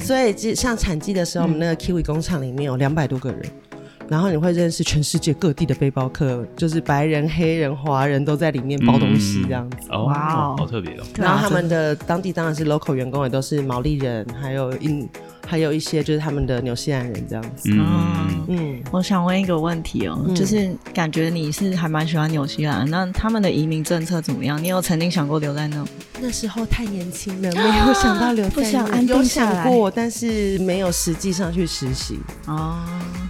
[0.00, 3.42] 所以像产季的时候，我们那个 Kiwi 工厂里面有两百多个人，
[4.08, 9.90] 然后你会认识全世界各地的背包客，就是白人、黑人、华人都在里面包东西这样子。
[9.90, 11.02] 哇，好特别哦！
[11.18, 15.06] 然后他们的当地当然是 local 员工，也都是毛利人，还有印。
[15.52, 17.68] 还有一些就是他们的纽西兰人这样子。
[17.70, 24.58] 嗯嗯，我想问一个问题哦，就是感觉你是还蛮喜欢纽西兰，那他们的移民政策怎么样？
[24.64, 25.84] 你有曾经想过留在那？
[26.22, 29.58] 那时候太年轻了，没有想到留在， 不想安定下来。
[29.58, 32.18] 有想过，但是没有实际上去实习。
[32.46, 32.82] 哦，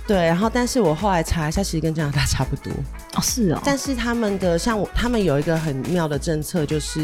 [0.06, 2.72] 对，然后但是我后来查一下，其实跟加拿大差不多。
[3.14, 3.60] 哦，是哦。
[3.64, 7.00] 但是他们的像我，他们有一个很妙的政策，就是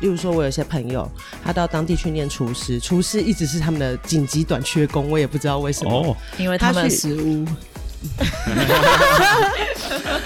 [0.00, 1.08] 例如说，我有一些朋友，
[1.44, 4.42] 他到当地去念厨师，厨师一直是他们的紧急。
[4.42, 5.92] 短缺工，我也不知道为什么。
[5.92, 7.46] 哦，因为他们食物。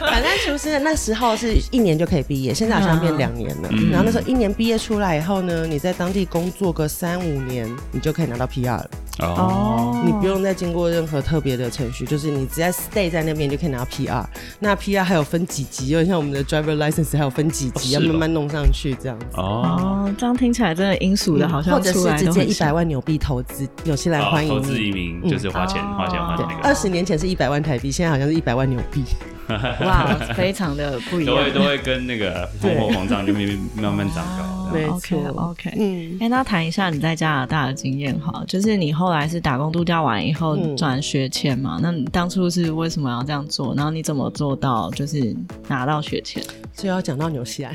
[0.00, 3.68] 反正厨师那时候是一年就可以毕业，现在好像变两年了。
[3.90, 8.90] 然后那时候一年毕业出来以后呢，你在当地工作个三五年，你就可以拿到 PR 了。
[9.20, 14.24] 哦，你不用再经过任何特别的程序，就是你只要 stay 在那边就可以拿到 PR。
[14.58, 19.26] 那 PR 还有分几级，有点像我们的 driver license 还有分几级，要慢慢弄上去这样子。
[19.34, 26.68] 哦，这样听起来真的英属的，好像或者是直接一百万纽币投资，纽西兰欢迎投资移民，就是花钱花钱花那个。
[26.68, 29.02] 二十年前是一百万台币，现在好像是一百万纽币。
[29.84, 34.64] 哇，非常的不一样，都会都会跟那个 通货膨胀就慢慢慢慢长高。
[34.72, 41.78] 没错，OK，嗯，哎，那谈一下你在加拿大的经验哈，就是你后来是打工度假完以后转学签嘛？
[41.82, 43.74] 那你当初是为什么要这样做？
[43.74, 45.36] 然后你怎么做到就是
[45.68, 46.42] 拿到学签？
[46.74, 47.74] 就要讲到纽西兰，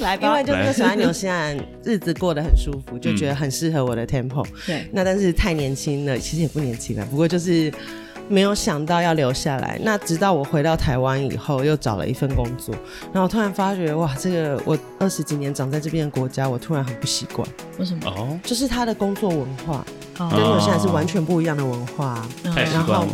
[0.00, 4.46] 来，因为就是喜欢纽西兰，日子过得很舒服，就觉得很适合我的 tempo。
[4.66, 7.70] 对，那但是太年轻了，其实也不年轻了，不过就是。
[8.28, 12.74] 没有想到要留下来，那直到我回到台湾以后，又找了一份工作，
[13.12, 17.46] 然后突然发觉，哇，这个我二十几年长在这边的国家，我突然很不习惯。
[17.78, 18.10] 为什么？
[18.10, 19.84] 哦，就是他的工作文化。
[20.18, 23.06] 跟纽西兰是完全不一样的文化，然后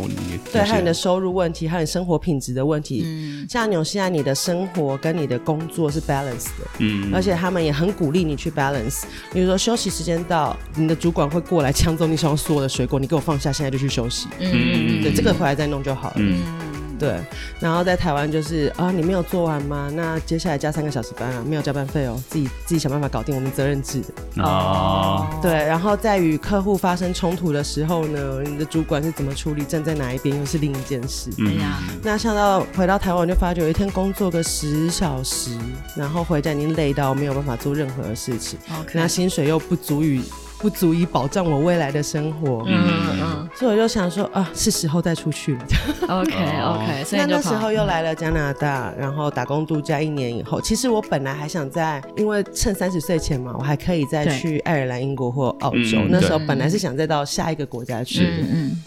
[0.51, 3.03] 对，还有你的收入问题，还有你生活品质的问题。
[3.05, 9.03] 嗯，像纽西兰，你的生活跟你的工作是 balance 的，嗯，而且他们也很鼓励你去 balance。
[9.31, 14.27] 比如说休息时间到，你的主管会过来抢走你手上所有的水果，你给我放下，现在就去休息。
[14.39, 16.15] 嗯，对，这个回来再弄就好了。
[16.17, 16.72] 嗯。
[16.99, 17.19] 对，
[17.59, 19.89] 然后在台湾就是啊，你没有做完吗？
[19.93, 25.27] 那接下来加三个小时班啊，没有加班费哦，自己自己想办法搞定，我们责任制的哦。
[25.41, 31.29] 对，然后在与客户发生冲突的时候呢，你的主管是怎么处理，站在哪一边又是另一件事。
[31.37, 35.57] 嗯呀，那像到回到台湾就发觉，有一天工作个十小时，
[35.95, 38.59] 然后回家已经累到没有办法做任何的事情，
[38.93, 40.23] 那薪水又不足以。
[40.63, 42.87] 不足以保障我未来的生活，嗯
[43.21, 45.65] 嗯，所以我就想说啊，是时候再出去了。
[46.07, 55.99] OK OK，那那时候又来了加拿大，然后打工度假一年以后，其实我本来还想在，因为趁三十岁前嘛，我还可以再去爱尔兰、英国或澳洲。
[56.07, 58.83] 那时候本来是想再到下一个国家去，嗯嗯，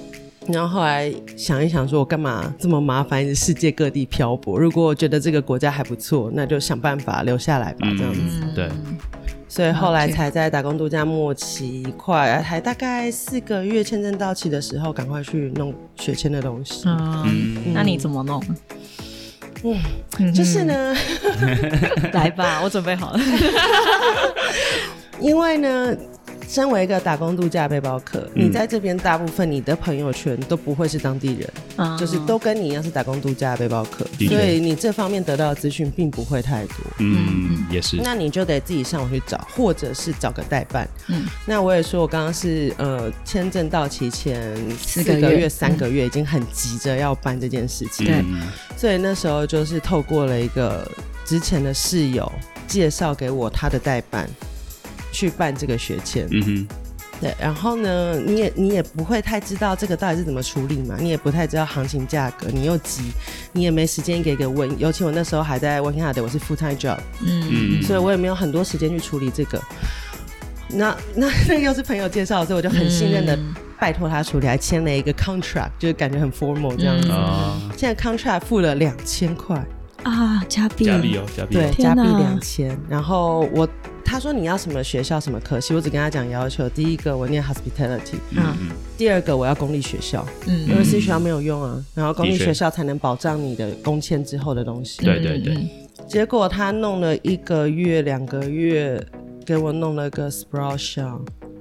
[0.49, 4.59] 然后后来想一想，说我干嘛这么麻烦，世界各地漂泊？
[4.59, 8.47] 如果我觉得这个国家还不错，那就想办法留下来吧，这样子。
[8.55, 8.71] 对。
[9.49, 16.83] 所以后来才在打工度假末期快还大概四个月签证到期的时候，赶快去弄学签的东西。
[16.87, 18.43] 嗯，那你怎么弄？
[20.19, 20.95] 嗯，就是呢，
[22.13, 23.21] 来吧，我准备好了。
[25.21, 25.97] 因为呢。
[26.49, 36.77] 身为一个打工度假背包客，你在这边大部分你的朋友圈都不会是当地人，就是都跟你一样是打工度假背包客，所以你这方面得到的资讯并不会太多。
[36.99, 37.97] 嗯，也是。
[37.97, 40.89] 那你就得自己上网去找，或者是找个代办。
[41.09, 48.07] 嗯，那我也说，我刚刚是呃，签证到期前四个月、三个月，已经很急着要办这件事情。
[48.07, 48.25] 对，
[48.77, 50.89] 所以那时候就是透过了一个
[51.25, 52.31] 之前的室友
[52.69, 54.29] 介绍给我他的代办。
[55.17, 56.69] 去办这个学签，嗯哼，
[57.23, 63.05] 对，然后呢，你也你也不会太知道这个到底是怎么处理嘛，你也不太知道行情价格，你又急，
[63.53, 69.59] 你也没时间给个问，尤其我那时候还在 working hard，我是 full time job，嗯嗯，所以我也没有很多时间去处理这个。
[70.69, 73.39] 那那那又是朋友介绍，所以我就很信任的
[73.81, 77.09] 拜托他处理，还签了一个 contract，就是感觉很 formal 这样子。
[77.75, 79.57] 现在 contract 付了两千块。
[80.03, 83.67] 啊，加币，加币哦，加币，对，加币两千，然后我。
[84.09, 86.69] 他说你要什么学校什么科系，我只跟他讲要求。
[86.71, 88.57] 第一个我念 hospitality，嗯，
[88.97, 95.03] 第二个我要公立学校，嗯，因为私学校没有用啊，然后公立学校才能保障你的工签之后的东西。
[95.05, 95.69] 对对对。
[96.07, 99.05] 结果他弄了一个月两个月，
[99.45, 100.79] 给我弄了个 sprout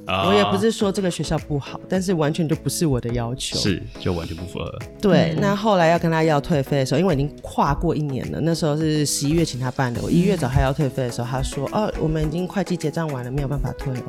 [0.07, 4.79] 我也不是说这个学校不好，但是完全就不是我的要求，是就完全不符合。
[5.01, 14.03] 对，那后来要跟他要退费的时候，因为已经跨过一年了，那时候是十一月请他办的，我一月找他要退费的时候，他说：“哦，我们已经会计结账完了，没有办法退哦。”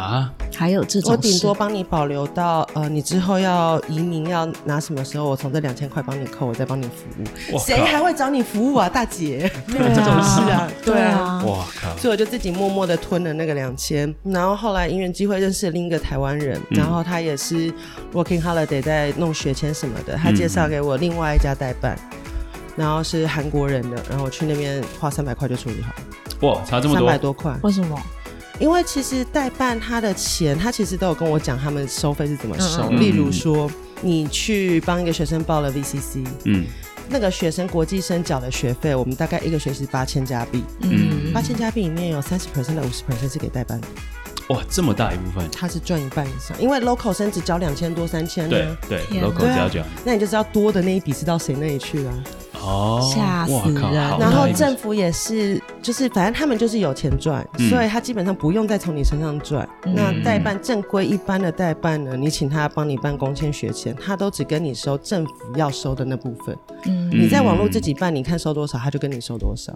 [0.00, 7.58] 啊，还有这种，我顶多帮你保留到呃，你之后要移民要拿什么时候，我从这两千块帮你扣，我再帮你服务。
[7.58, 9.50] 谁还会找你服务啊，大姐？
[9.66, 11.94] 没有 这种事啊，对啊，哇靠！
[11.98, 17.70] 所以我就自己默默的吞了那个两千，然后后来因缘机会认识另一个台湾人，然后他也是
[18.14, 21.98] working holiday 在弄学签什么的，他介绍给我另外一家代办，
[22.74, 25.92] 然后是韩国人的，然后我去那边花三百块就处理好。
[26.48, 28.00] 哇，差这么多，三百多块，为什么？
[28.60, 32.90] 因为其实代办他的钱，他其实都有跟我讲他们收费是怎么收。
[32.90, 33.68] 例如说，
[34.02, 36.66] 你去帮一个学生报了 VCC，嗯，
[37.08, 43.80] 那个学生国际生缴的学费，我们大概一个学期八千加币，嗯，八千加币里面有三十 percent 到五十 percent 是给代办。
[43.80, 43.86] 的。
[44.50, 52.12] 哇，这么大一部分，他是赚一半以上，因为 local 生只交两千多三千，对对，local 只要交，那你就知道多的那一笔是到谁那里去了。
[52.62, 53.80] 哦，吓死人！
[54.18, 59.68] 然后政府也是，就是反正他们就是有钱赚，所以他基本上不用再从你身上赚。
[59.94, 66.56] 那代办正规一般的代办呢，你请他帮你办工签学签，他都只跟你收政府要收的那部分。
[66.86, 69.72] 嗯，你在网络自己办，你看收多少，他就跟你收多少。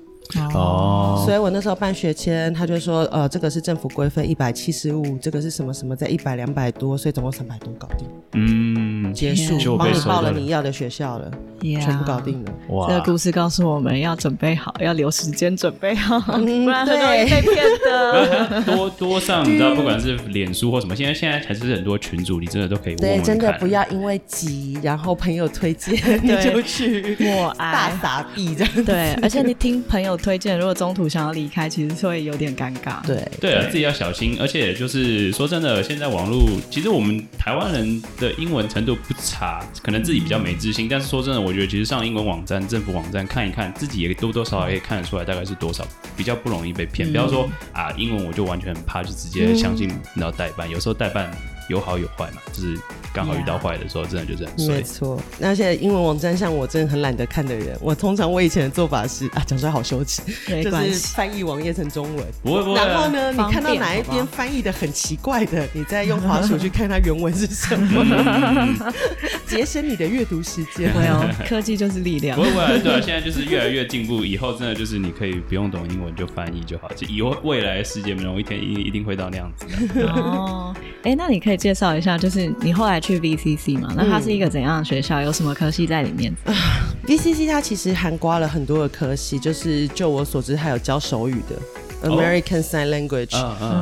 [0.55, 8.09] 哦，所以我那时候办学签，他就说，呃，这个是政府规费一百七十五，这个是什么什么在一百两百多，所以总共三百多搞定。
[8.33, 12.53] 嗯，结束，帮你报了你要的学校了，全部搞定了。
[12.71, 18.63] 哇，这个故事告诉我们要准备好，要留时间准备好， 不然很容易被骗的。
[18.75, 22.97] 多多上，你知道，不管是脸书或什么，现在现在还是很多群主，你真的都可以。
[22.97, 28.85] 对，真的不要因为急，然后朋友推荐 你就去默哀大傻逼这样。
[28.85, 30.15] 对，而且你听朋友。
[30.25, 33.05] 推荐，如果中途想要离开，其实会有点尴尬。
[33.05, 34.39] 对对啊，自己要小心。
[34.41, 40.89] 而且就是说真的，现在网络其实我们台湾人的英文程度不差，可能自己比较没自信。
[40.89, 45.84] 但是说真的，我觉得其实上英文网站、政府网站看一看，自己也多多少少可以看得出来，大概是多少
[46.17, 47.11] 比较不容易被骗。
[47.11, 50.69] 不要说啊，英文我就完全很怕，就直接相信然后代办。
[50.69, 51.31] 有时候代办
[51.69, 52.79] 有好有坏嘛，就是。
[53.15, 54.53] 刚好遇到坏的时候，真的就这样。
[54.69, 57.79] 没错，那现在英文网站像我，真的很懒得看的人。
[57.81, 62.27] 我通常我以前的做法是啊，讲出来好羞耻，就是翻译网页成中文。
[62.43, 62.75] 不会不会。
[62.75, 68.93] 然后呢，你看到哪一边翻译的很奇怪的，你再用滑鼠去看它原文是什么，
[69.47, 70.91] 节省你的阅读时间。
[70.99, 72.37] 没有，科技就是力量。
[72.37, 76.91] 不会不会，对啊，现在就是越来越进步，以后真的就是你可以不用懂英文就翻译就好。
[77.09, 79.67] 以后未来的世界，有一天一一定会到那样子。
[80.01, 80.75] 哦，
[81.05, 83.01] 哎，那你可以介绍一下，就是你后来。
[83.05, 83.93] 去 VCC 嘛？
[83.95, 85.21] 那它是一个怎样的学校？
[85.21, 86.33] 有什么科系在里面
[87.07, 93.35] ？VCC 它其实涵盖了很多的科系，就是就我所知，还有教手语的 American Sign Language，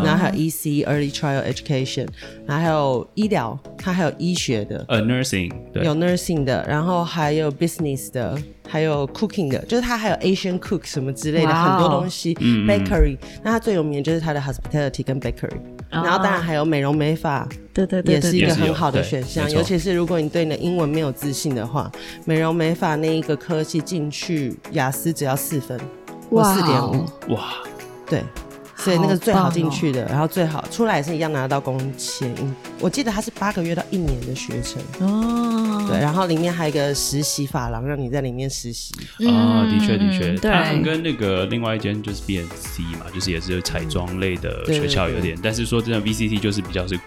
[0.03, 2.09] 然后还有 EC Early Trial Education，
[2.49, 8.37] 然后还有医疗，它还有医学的，呃，Nursing，有 Nursing 的，然后还有 Business 的，
[8.69, 15.61] 还有 Cooking 的，就是它还有 Asian Cook 什么之类的很多东西，Bakery，那它最有名的就是它的 Hospitality 跟 Bakery。
[15.93, 19.51] 然后当然还有美容美发，对对对，也是一个很好的选项。
[19.51, 21.93] 尤其是如果你对你的英文没有自信的话，
[22.25, 25.79] 美容美发那一个科系进去，雅思只要四分，
[26.31, 27.53] 哇，四点五，哇，
[28.07, 28.23] 对，
[28.83, 32.35] 所以那个是最好进去的，然后最好出来也是一样拿得到工签。
[32.81, 38.93] 我记得它是八个月到一年的学程哦，对，然后里面还有一个实习法廊，让你在里面实习。
[39.29, 46.99] 啊，的确的确，他们跟那个另外一间就是 B N C 嘛，就是也是彩妆类的学校有点，但是说真的 V C T 就是比较是。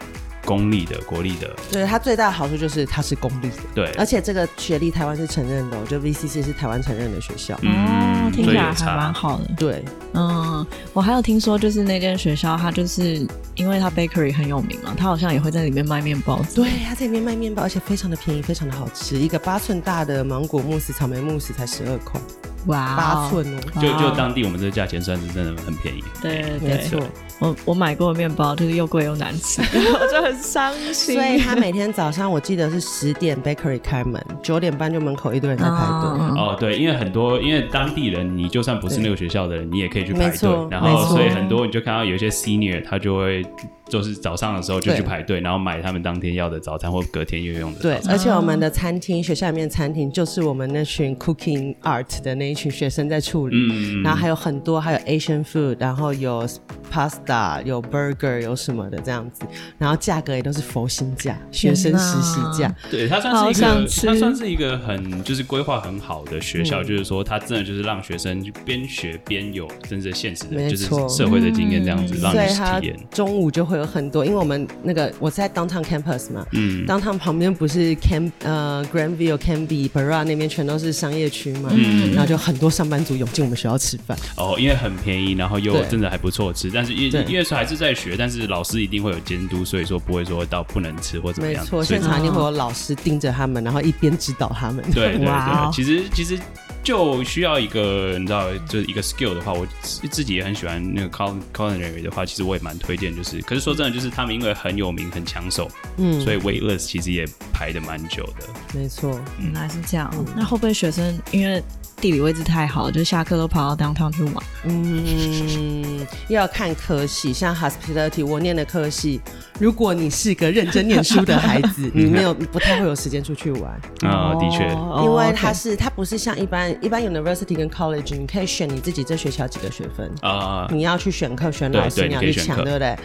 [0.45, 9.83] 公立的、国立的，对它最大的好处就是它是公立的，对，而且这个学历台湾是承认的，我觉得 VCC 是台湾承认的学校，哦，听起来还蛮好的，对，
[10.13, 22.21] 嗯，我还有听说就是那间学校，它就是因为它 bakery 很有名嘛，它好像也会在里面卖面包，对，它在里面卖面包，而且非常的便宜，非常的好吃，一个八寸大的芒果慕斯、草莓慕斯才十二块。
[22.67, 26.03] 哇，八寸哦，就就当地我们这个价钱算是真的很便宜。
[26.19, 26.99] 对，没错，
[27.39, 31.15] 我我买过的面包就是又贵又难吃， 我就很伤心。
[31.15, 36.39] 所以他每天早上我记得是十点 bakery 开门，九点半就门口一堆人在排队。
[36.39, 40.49] 哦，对，因为很多因为当地人，你就算不是那个学校的人，你也可以去排队。
[40.69, 43.43] 然后所以很多你就看到有一些 senior 他就会。
[43.87, 47.79] 就是早上的时候就去排队，然后买他们当天要的早餐或隔天要用的。
[47.79, 53.55] 对，而且我们的餐厅，学校里面餐厅就是我们那群 cooking art 的那一群学生在处理。
[53.55, 56.43] 嗯然后还有很多，还有 Asian food，然后有
[56.91, 57.24] pasta，
[57.63, 59.43] 有 burger，有什么的这样子。
[59.77, 62.73] 然后价格也都是佛心价，学生实习价。
[62.89, 72.97] 对，它算是一个，它算是一个很就是规划很好的学校，就是说它真的就是让学生边学边有真正现实的，就是社会的经验这样子，让你体验。
[73.11, 73.75] 中午就会。
[73.75, 84.17] 有很多，因为我们那个我在 downtown campus 嘛，嗯，downtown 旁边不是 Cam 呃 Grandview、Canby、Bra 那边全都是商业区嘛，嗯，然后就很多上班族涌进我们学校吃饭。
[84.37, 91.63] 哦，因为很便宜，然后又真的还不错吃，但是因因为说还是在学，但是老师一定会有监督，所以说不会说到不能吃或怎么样。
[91.63, 94.83] 没错，现场一定会有老师盯着他们，然后一边指导他们。
[94.91, 95.27] 对对对，
[95.71, 96.39] 其实其实。
[96.85, 101.09] 就需要一个你知道，就是一个 skill 的话，我自己也很喜欢那个
[101.51, 103.13] culinary 的话，其实我也蛮推荐。
[103.15, 105.67] 就是，可是说真的，就是他们因为很有名、很抢手，
[105.97, 108.47] 嗯，所以 waitlist 其实也排的蛮久的。
[108.73, 110.13] 没错，原来是这样。
[110.35, 111.61] 那会不会学生因为？
[112.01, 114.35] 地理位置太好，就下课都跑到 downtown 去玩。
[114.65, 119.21] 嗯，要看科系，像 hospitality 我念的科系，
[119.59, 123.71] 如果你是个认真念书的孩子， 你没有不太会有时间出去玩。
[124.01, 124.67] 啊，的确，
[125.03, 130.11] 因为它是它不是像一般一般 university 跟 college，你可以选你自己这学期要几个学分。
[130.21, 132.95] 啊，你要去选课选老师，你要去抢，对不对？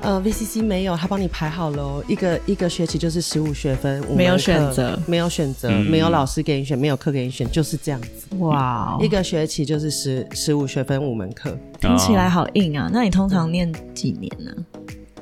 [0.00, 8.36] 呃，VCC 没有，他帮你排好喽，一个一个学期就是十五学分，没有选择，没有选择，没有老师给你选，没有课给你选，就是这样子。
[8.36, 12.90] 哇，一个学期就是十十五学分，五门课，听起来好硬啊。
[12.92, 14.52] 那你通常念几年呢？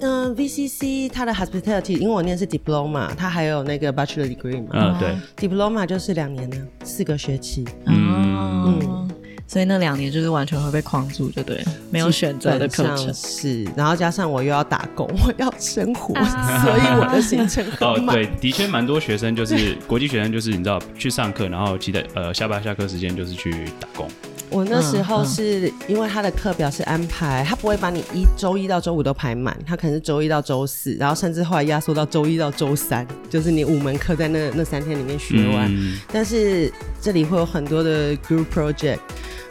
[0.03, 4.70] 嗯，VCC 它的 hospitality，因为我念是 diploma，它还有那个 bachelor degree 嘛。
[4.72, 7.64] 嗯，对，diploma 就是两年呢，四个学期。
[7.86, 9.09] 嗯。
[9.48, 24.09] 所以那两年就是完全会被框住，就对，没有选择的课程是，然后加上我又要打工，我要生活，所以我的行程 哦，对，的确蛮多学生就是国际学生，就是你知道去上课，然后记得呃下班下课时间就是去打工。
[24.53, 35.72] 我那时候是因为他的课表是安排，他不会把你一周一到周五都排满，他可能是周一到周四，然后甚至后来压缩到周一到周三，就是你五门课在那那三天里面学完。
[36.12, 38.98] 但是这里会有很多的 group project。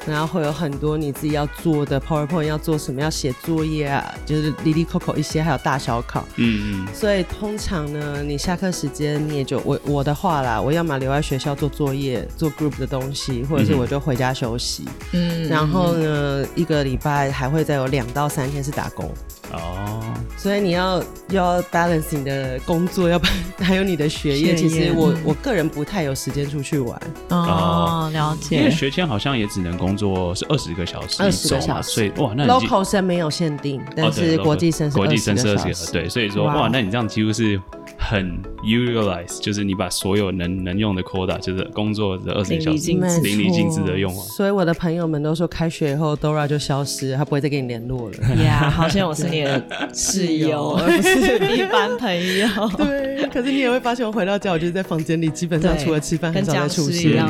[0.05, 3.01] 然后会有很多你自己要做的 PowerPoint，要做什么？
[3.01, 6.25] 要写作业啊，就是里里扣扣一些，还有大小考。
[6.37, 6.93] 嗯嗯。
[6.93, 14.85] 所以通常呢，你下课时间你也就我我的话啦，我要么留在学校做作业，做 group 的东西，或者是我就回家休息。
[15.13, 15.47] 嗯。
[15.47, 19.11] 然后呢，一个礼拜还会再有两到三天是打工。
[19.53, 20.01] 哦，
[20.37, 23.25] 所以你要要 balance 你的工作，要不
[23.57, 24.55] 然还有你的学业。
[24.55, 27.01] 其实我我个人不太有时间出去玩。
[27.29, 28.57] 哦，了解。
[28.57, 31.91] 因为学签好像也只能工作是二十个小时，二十个小时。
[31.91, 35.91] 所以哇，那 local 生没有限定，但是国际生国际生是二十个。
[35.91, 37.59] 对，所以说哇，那你这样几乎是。
[38.01, 44.25] 很 utilize，就是你把所有能能用的 quota，就是工作的二十小时，淋漓尽致的用完。
[44.27, 48.17] 所以我的朋友们都说，开学以后 Dora 就消失，他不会再跟你联络了。
[48.43, 52.47] 呀， 好像我是你的室友， 而不是一般朋友。
[52.75, 57.23] 对，可是你也会发现，我回到家，我就是在房间里，基本上除了吃饭，很少在出现。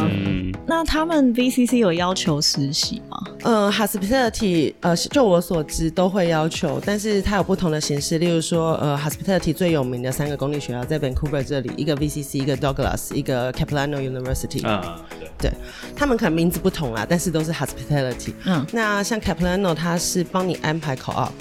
[0.65, 3.17] 那他们 VCC 有要求实习吗？
[3.43, 8.17] 呃，hospitality，呃，就我所知都会要求，但是它有不同的形式。
[8.17, 14.65] 例如说，呃，hospitality 最有名的三个公立学校在 Vancouver 这里，一个 VCC，一个 Douglas，一个 Capilano University。
[14.67, 15.01] 啊，
[15.39, 15.51] 对，对，
[15.95, 18.33] 他们可能名字不同啦，但是都是 hospitality。
[18.45, 21.31] 嗯，那像 Capilano，它是帮你安排 co op。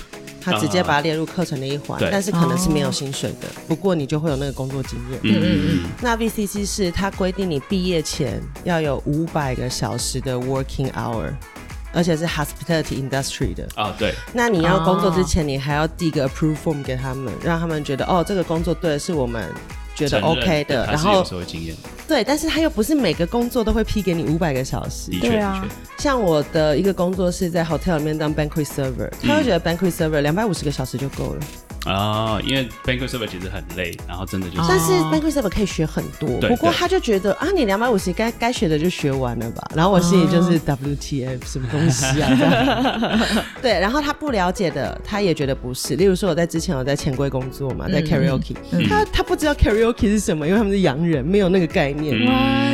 [0.41, 3.49] 他直接把它列入课程的一环，但是可能是没有薪水的。
[3.69, 5.21] 不过你就会有那个工作经验。
[5.23, 5.91] 嗯嗯嗯。
[6.01, 11.33] 那 VCC 是它规定你毕业前要有五百个小时的 working hour。
[11.93, 14.15] 而且是 hospitality industry 的啊，对。
[14.33, 19.53] 那你要工作之前，你还要递个 approve form 给他们，让他们觉得哦，这个工作对是我们
[20.09, 21.77] 觉得 OK 的，然后经验。
[22.09, 25.13] 对，但是他又不是每个工作都会批给你五百个小时。
[25.21, 25.65] 对啊，
[25.99, 31.41] 像我的一个工作是在 hotel 里面当 banquet server，他会觉得 banquet server 两百五十个小时就够了。
[31.91, 36.29] 啊，因为 banquet server 其实很累，然后真的就是，但是 banquet server 可以学很多。
[36.49, 39.71] 不过他就觉得啊，你两百五十该该学的就学完了吧。
[39.75, 43.27] 然后我心里就是 WTF 什么东西啊？
[43.61, 45.97] 对，然后他不了解的，他也觉得不是。
[45.97, 48.55] 例如说我在之前我在钱柜工作嘛，在 karaoke，
[48.89, 52.17] 他他不知道 karaoke 是什么，因为他们是洋人，没有那个概念。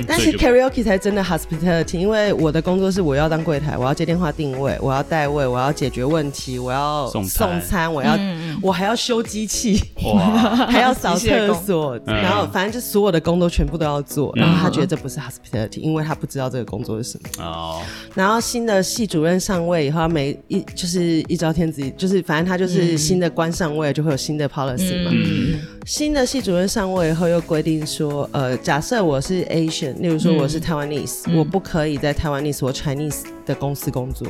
[0.06, 8.18] 但是 karaoke 才真的 hospitality，因为我的工作是我要当柜台，我要接电话定位，我要代位，我要解决问题，我要送餐，我要
[8.60, 8.94] 我还要。
[9.07, 9.80] 修机器，
[10.68, 14.32] 还要扫厕所，然后反正就所有的工都全部都要做。
[14.34, 17.44] 然后他觉得这不是 hospitality，因为他不知道这个工作是什么。
[17.44, 17.80] 哦。
[18.16, 25.12] 然后新的系主任上位以后，每一就是一朝天子，就是反正他就是新的官上位，就会有新的 policy 嘛。
[25.14, 25.61] 嗯。
[25.87, 34.26] 新的系主任上位以后，又规定说，呃，假设我是 Asian，例如说我是 Taiwanese，我不可以在 Taiwanese 或 Chinese 的公司工作，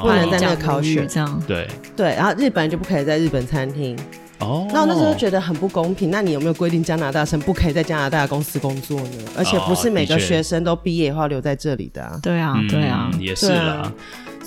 [0.00, 1.42] 不能在那个考选这样。
[1.44, 3.98] 对对，然后日本人就不可以在日本餐厅。
[4.38, 4.68] 哦。
[4.72, 6.08] 那我那时候觉得很不公平。
[6.08, 9.18] 那你有没有规定加拿大生不可以在加拿大公司工作呢？
[9.36, 12.16] 而且不是每个学生都毕业以后留在这里的啊。
[12.22, 13.92] 对啊，对啊，也是啊。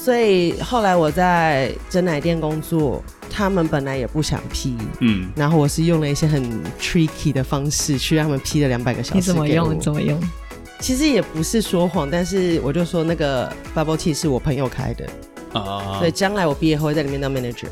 [0.06, 3.04] 所以后来我在真奶店工作。
[3.38, 9.16] 他们本来也不想批，嗯，然后我是用了一些很 tricky 的方式去让他们批了两百个小时。
[9.16, 9.78] 你怎么用？
[9.78, 10.18] 怎么用？
[10.80, 15.06] 其实也不是说谎，但是我就说那个 bubble tea 是我朋友开的
[15.60, 17.68] 啊，对，将来我毕业后会在里面当 manager。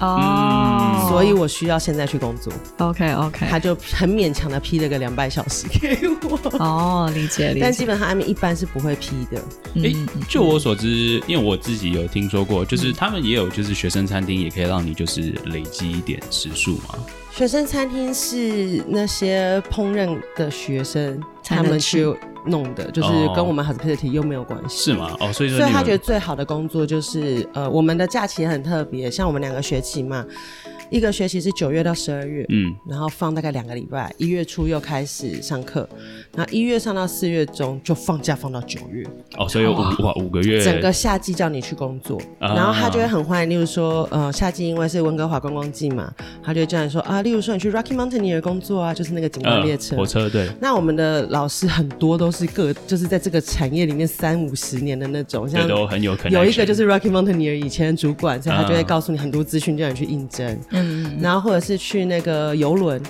[0.00, 2.52] 哦，所以我需要现在去工作。
[2.78, 6.38] OK OK，他就很勉强的批了个两百小时给我。
[6.58, 7.60] 哦，理解理解。
[7.60, 9.40] 但基本上他们一般是不会批的。
[9.82, 9.94] 哎，
[10.28, 16.94] 就我所知，因为我自己有听说过，就是他们也有就是学生餐厅也可以让你就是累积一点时数嘛。
[17.30, 22.06] 学生餐厅是那些烹饪的学生他们去
[22.46, 25.16] 弄的，就是跟我们 hospitality 又没有关系，是吗？
[25.20, 30.24] 哦，所以所以他觉得最好的工作就是呃，我们的假期很特别，像我们两个学期嘛。
[30.90, 35.88] 一个学期是九月到十二月，嗯，然后放大概两个礼拜，一月初又开始上课，
[36.34, 39.04] 然后一月上到四月中就放假放到九月，
[39.36, 46.12] 哦，所以有五哇五个月，整个夏季叫你去工作，然后他就会很欢迎，例如说，呃，夏季因为是温哥华观光季嘛，
[46.42, 60.56] 他就叫你说啊，例如说你去 Rocky Mountaineer 工作啊，就是那个景观列车火车，对，那我们的老师很多都是各就是在这个产业里面三五十年的那种，像都很有可能，有一个就是 Rocky Mountaineer 以前的主管，所以他就会告诉你很多资讯，叫你去应征。
[60.76, 63.00] 嗯，然后或者是去那个游轮。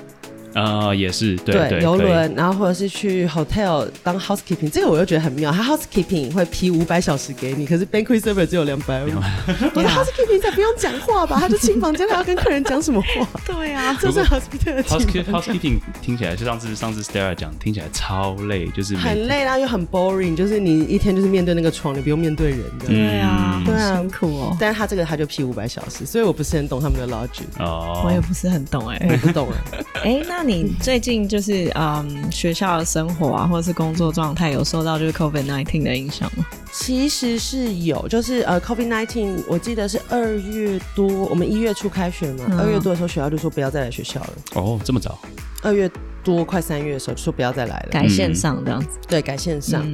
[0.56, 5.52] 啊，也是对对游轮，然后或者是去 hotel 当 housekeeping，这个我又觉得很妙。
[5.52, 9.08] 他 housekeeping 会批五百小时给你，可是 banquet server 只有两百五。
[9.76, 11.36] 我的 housekeeping 才不用讲话吧？
[11.38, 13.28] 他就清房间，他要跟客人讲什么话？
[13.44, 14.82] 对啊，这是 housekeeping。
[15.30, 22.86] housekeeping 听起来就上次上次 Stella 讲，听起来超累，就是很累啦，又很 boring，就是你一天就是面对那个床，你不用面对人的。
[22.86, 24.56] 对啊，对啊，很苦哦。
[24.58, 27.44] 但是他这个他就批五百小时，所以我不是很懂他们的 logic。
[27.58, 29.84] 哦，我也不是很懂哎，我不懂哎。
[30.02, 30.45] 哎，那。
[30.46, 36.46] 你最近就是嗯，学校的生活啊，或者是工作状态，有受到就是 COVID nineteen 的影响吗？
[36.72, 44.32] 其实是有，就是呃，COVID nineteen，我记得是二月多，我们一月初开学嘛，二月多的时候学校就说不要再来学校了。
[44.54, 45.18] 哦，这么早？
[45.62, 45.90] 二月
[46.22, 48.86] 多快三月的时候就说不要再来了，改线上这样子。
[49.08, 49.84] 对，改线上，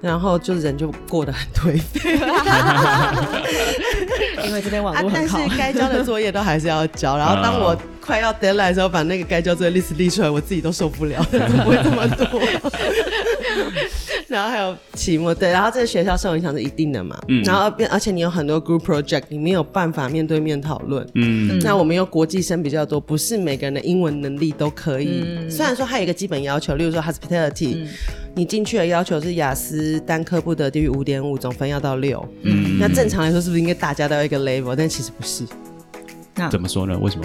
[0.00, 2.18] 然后就人就过得很颓废。
[4.44, 7.16] 因为这边网络很好，但是该交的作业都还是要交。
[7.16, 12.42] 然后当我快要 deadline 的时候，把那个该交作业 list 列出来，我自己都受不了， 怎么会这么多？
[14.28, 17.18] 然后还有期末，对，然后这个学校受影响是一定的嘛。
[17.28, 17.42] 嗯。
[17.42, 21.06] 然后变，而且你有很多 group project，你没有办法面对面讨论。
[21.14, 21.58] 嗯。
[21.60, 25.22] 那我们有国际生比较多，不是每个人的英文能力都可以。
[25.22, 25.50] 嗯。
[25.50, 27.86] 虽然说还有一个基本要求，例如说 hospitality，
[28.34, 32.26] 你进去的要求是雅思单科不得低于五点五，总分要到六。
[32.42, 32.78] 嗯。
[32.80, 34.74] 那正常来说，是不是应该大家都要一个 level？
[34.74, 35.44] 但其实不是。
[36.34, 36.98] 那怎么说呢？
[36.98, 37.24] 为什么？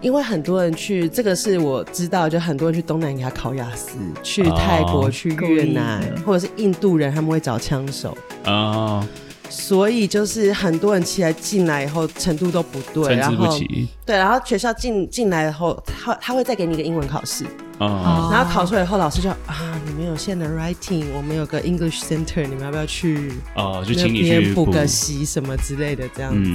[0.00, 9.06] 因为很多人去，这个是我知道，就很多人去东南亚考雅思，去泰国、去越南，或者是印度人，他们会找枪手啊。
[9.50, 13.58] 所以就是很多人起来进来以后程度都不对，然后
[14.06, 17.44] 对，然后学校进进来以后，他他会再给你一个英文考试。
[17.80, 23.32] 然后考出来以后，老师就啊，你们有现的 writing，我们有个 English Center，你们要不要去？
[23.54, 26.50] 哦，就请你去补个习什么之类的这样子。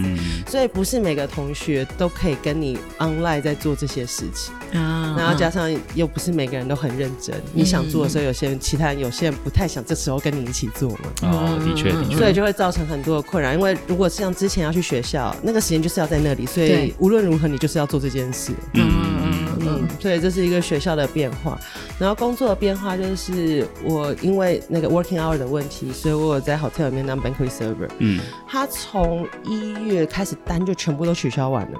[0.47, 5.15] 所以不是每个同学都可以跟你 online 在做这些事情啊。
[5.17, 10.99] 然后加上又不是每个人都很认真，你想做的时候，有些人其他人有些人不太想这时候跟你一起做嘛。
[11.23, 12.17] 哦，的确的确。
[12.17, 18.51] 所以就会造成很多的困扰，因为如果像之前要去学校，那个时间就是要在那里，所以无论如何你就是要做这件事。
[18.73, 18.91] 嗯
[19.23, 19.88] 嗯嗯。
[19.99, 21.09] 所以这是一个学校的。
[21.16, 21.57] 变化，
[21.97, 27.89] 然后工作的变化就是我因为那个 working hour 的问题，所以我有在 hotel 里面当 banquet server。
[27.99, 31.80] 嗯，他从一月开始单就全部都取消完了，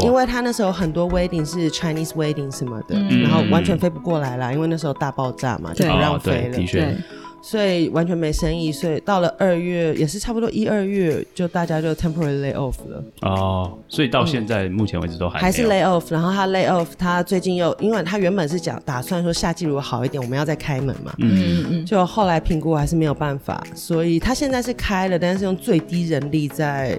[0.00, 6.56] 因为他那时候很多 wedding 是 Chinese wedding 什么的，然后完全飞不过来啦，因为那时候大爆炸嘛，就不让飞了。
[6.56, 6.96] 对。
[7.46, 13.04] 所以完全没生意，所以到了二月也是差不多一二月，就大家就 temporary lay off 了。
[13.20, 21.14] 哦，所以到现在目前为止都还还是 lay off，然后他 lay off，他最近又因为他原本是讲打算说夏季如果好一点，我们要再开门嘛。
[21.18, 21.86] 嗯嗯嗯。
[21.86, 26.98] 就后来评估还是没有办法，所以他现在是开了，但是用最低人力在。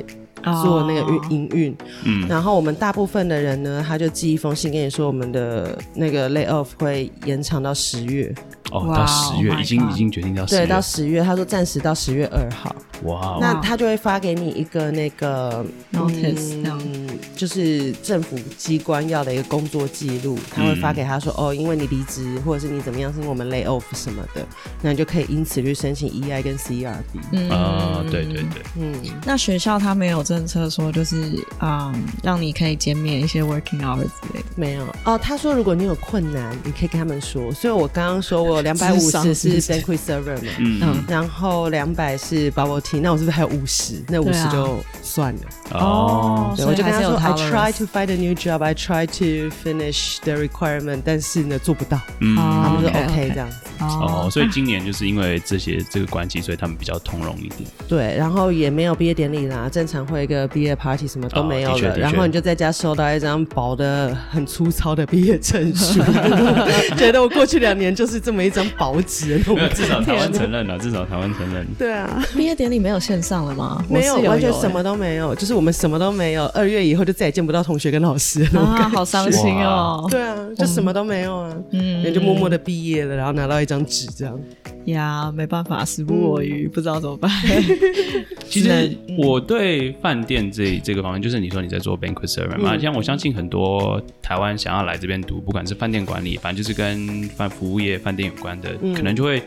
[0.62, 8.32] 做那个运营运，嗯，然后我们大部分的人呢，他就寄一封信跟你说，我们的那个 lay off 会延长到十月，
[8.72, 24.46] 哦，到十月已经已经决定到对，到十月，他说暂时到十月二号，哇，那他就会发给你一个那个 notice，嗯，就是政府机关要的一个工作记录，他会发给他说，哦，因为你离职或者是你怎么样，是因为我们 lay off 什么的，
[24.82, 26.94] 那你就可以因此去申请 EI 跟 CRB，
[27.32, 28.94] 嗯，啊，对对对，嗯，
[29.26, 30.26] 那学校他没有。
[30.26, 31.94] 政策说就是啊，
[32.24, 34.46] 让你可以减免一些 working hours 之类的。
[34.56, 34.84] 没有。
[35.04, 37.54] 哦，他说如果你有困难，你可以跟他们说。
[37.54, 44.04] 所以我刚刚说我两百五十是 banquet server 嘛，嗯，然后两百是 bubble tea，那我是不是还有五十？
[44.08, 45.42] 那五十就算了。
[45.72, 52.00] 哦，我就跟他说，I try to find a new job, I try to finish the requirement，但是呢做不到。
[52.20, 53.58] 嗯，他们说 OK 这样子。
[53.80, 57.70] 哦，所以今年就是因为这些这个关系，所以他们比较通融一点。
[57.88, 66.00] 对，然后也没有毕业典礼啦，正常会一个毕业 party 什么都没有了，然后你就在家收到一张薄的很粗糙的毕业证书，
[66.98, 69.40] 觉得我过去两年就是这么一张薄纸。
[69.74, 71.66] 至少台湾承认了，至少台湾承认。
[71.78, 73.84] 对啊，毕业典礼没有线上了吗？
[73.90, 76.46] 没有，完全什么都没有，就是我们什么都没有。
[76.48, 80.08] 二月以后就再也见不到同学跟老师了，啊，好伤心哦。
[80.10, 84.40] 对啊，就什么都没有啊，嗯，人就默默的毕业了，然后拿到一张纸这样。
[84.86, 87.32] 呀，没办法，时不我与，不知道怎么办。
[88.48, 99.42] 其实我对饭店这这个方面，就是你说你在做 banquet server 嘛，像我相信很多台湾想要来这边读，不管是饭店管理，反正就是跟饭服务业、饭店有关的，可能就会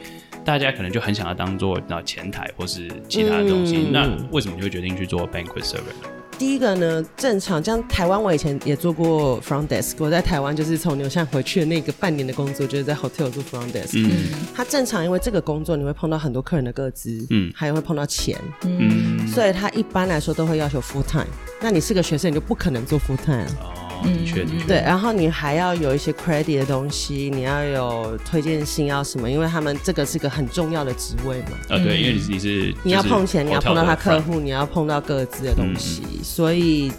[0.45, 3.87] 大家可能就很想要当做那前台或是其他的东西。
[3.93, 6.09] 那为什么你会决定去做 banquet server 呢？
[6.39, 9.95] 第一个呢，正常像台湾，我以前也做过 front desk。
[9.99, 13.95] 我在台湾就是从牛巷回去的那个半年的工作，就是在 hotel 做 front desk。
[13.95, 21.27] 嗯，他正常，因为这个工作你会碰到很多客人的个资，嗯，还有会碰到钱，嗯，所以他一般来说都会要求 full time。
[21.61, 23.88] 那你是个学生，你就不可能做 full time。
[24.05, 29.31] 的确，对，然后你还要有一些 credit 的东西，你要有推荐信，要什么？
[29.31, 31.59] 因为他们这个是个很重要的职位嘛。
[31.69, 36.93] 啊，对，因为你是你要碰钱，你要碰到他客户，你要碰到各自的东西，所以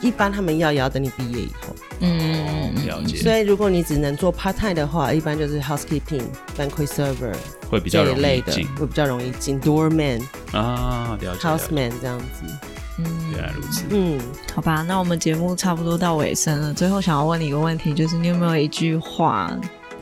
[0.00, 1.74] 一般他们要也要等你毕业以后。
[2.00, 3.16] 嗯，了解。
[3.18, 6.24] 所以如果你只能做 part time 的话，一般就是 housekeeping、
[6.58, 7.32] banquet server
[7.70, 10.20] 会比较容易进，会比较容易进 doorman
[10.50, 12.70] 啊，了解，houseman 这样子。
[13.04, 13.84] 嗯，原来如此。
[13.90, 14.18] 嗯，
[14.54, 16.72] 好吧，那我们节目差不多到尾声了。
[16.72, 19.50] 最后想要问你一个问题，就是你有没有一句话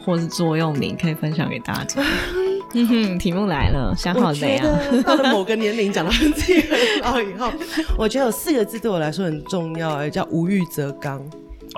[0.05, 2.03] 或是座右铭可以分享给大家？
[2.73, 4.79] 嗯哼，题目来了，想好没啊？
[5.05, 7.51] 到了某个年龄，讲到自己很老以后，
[7.99, 11.21] 我觉得有四个字对我来说很重要，叫无欲则刚。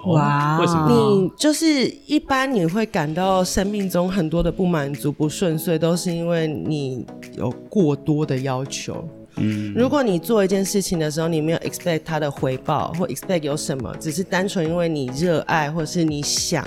[0.07, 0.89] 哇，为什么？
[0.91, 7.07] 你就是一般你会感到生命中很多的不满足、不顺遂，都是因为你
[7.37, 9.09] 有过多的要求。
[9.37, 16.67] 嗯，如果你做一件事情的时候，你没有 expect 它的回报，或 expect 有什么，只是单纯因为你热爱或是你想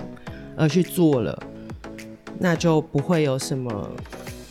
[0.55, 1.37] 而去做了，
[2.39, 3.89] 那就不会有什么。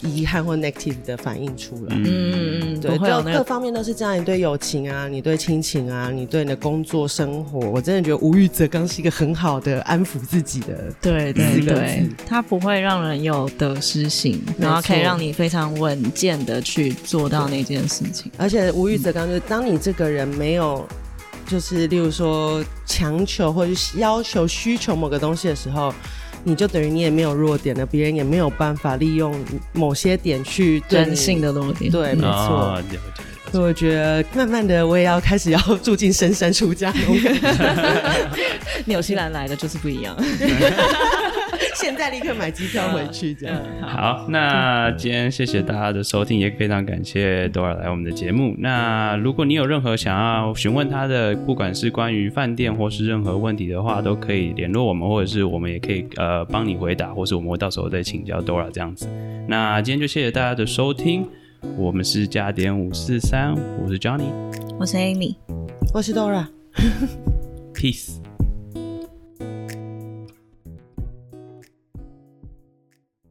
[0.07, 2.54] 遗憾或 negative 的反应出来，嗯，
[2.89, 4.19] 对，就各方面都是这样。
[4.19, 18.31] 你对友情啊，你对亲情啊，你对你的工作生活，我真的觉得无欲则刚是一个很好的安抚自己的，对对对，它不会让人有得失心，然后可以让你非常稳健的去做到那件事情。
[18.37, 20.87] 而且无欲则刚，就是当你这个人没有，
[21.47, 25.93] 就是例如说强求或者要求、需求某个东西的时候。
[26.45, 29.35] 你就等于你也没有弱点了，别人也没有办法利用
[29.73, 31.91] 某些点去人性的弱点。
[31.91, 32.81] 对，没错。
[33.51, 36.93] 所以我觉得，慢慢的我也要开始要住进深山出家。
[38.85, 40.17] 纽西兰来的就是不一样。
[41.75, 43.57] 现在立刻买机票回去，这样。
[43.83, 48.55] 好，那今天谢谢大家的收听，也非常感谢多尔来我们的节目。
[48.59, 59.09] 那如果你有任何想要询问他的，不管是关于饭店或是任何问题的话，都可以联络我们，或者是我们也可以呃帮你回答，或是我们会到时候再请教多尔这样子。
[59.49, 61.27] 那今天就谢谢大家的收听，
[61.77, 63.53] 我们是加点五四三，
[63.83, 64.31] 我是 Johnny，
[64.79, 65.35] 我是 Amy，
[65.93, 68.21] 我是 Dora，Peace。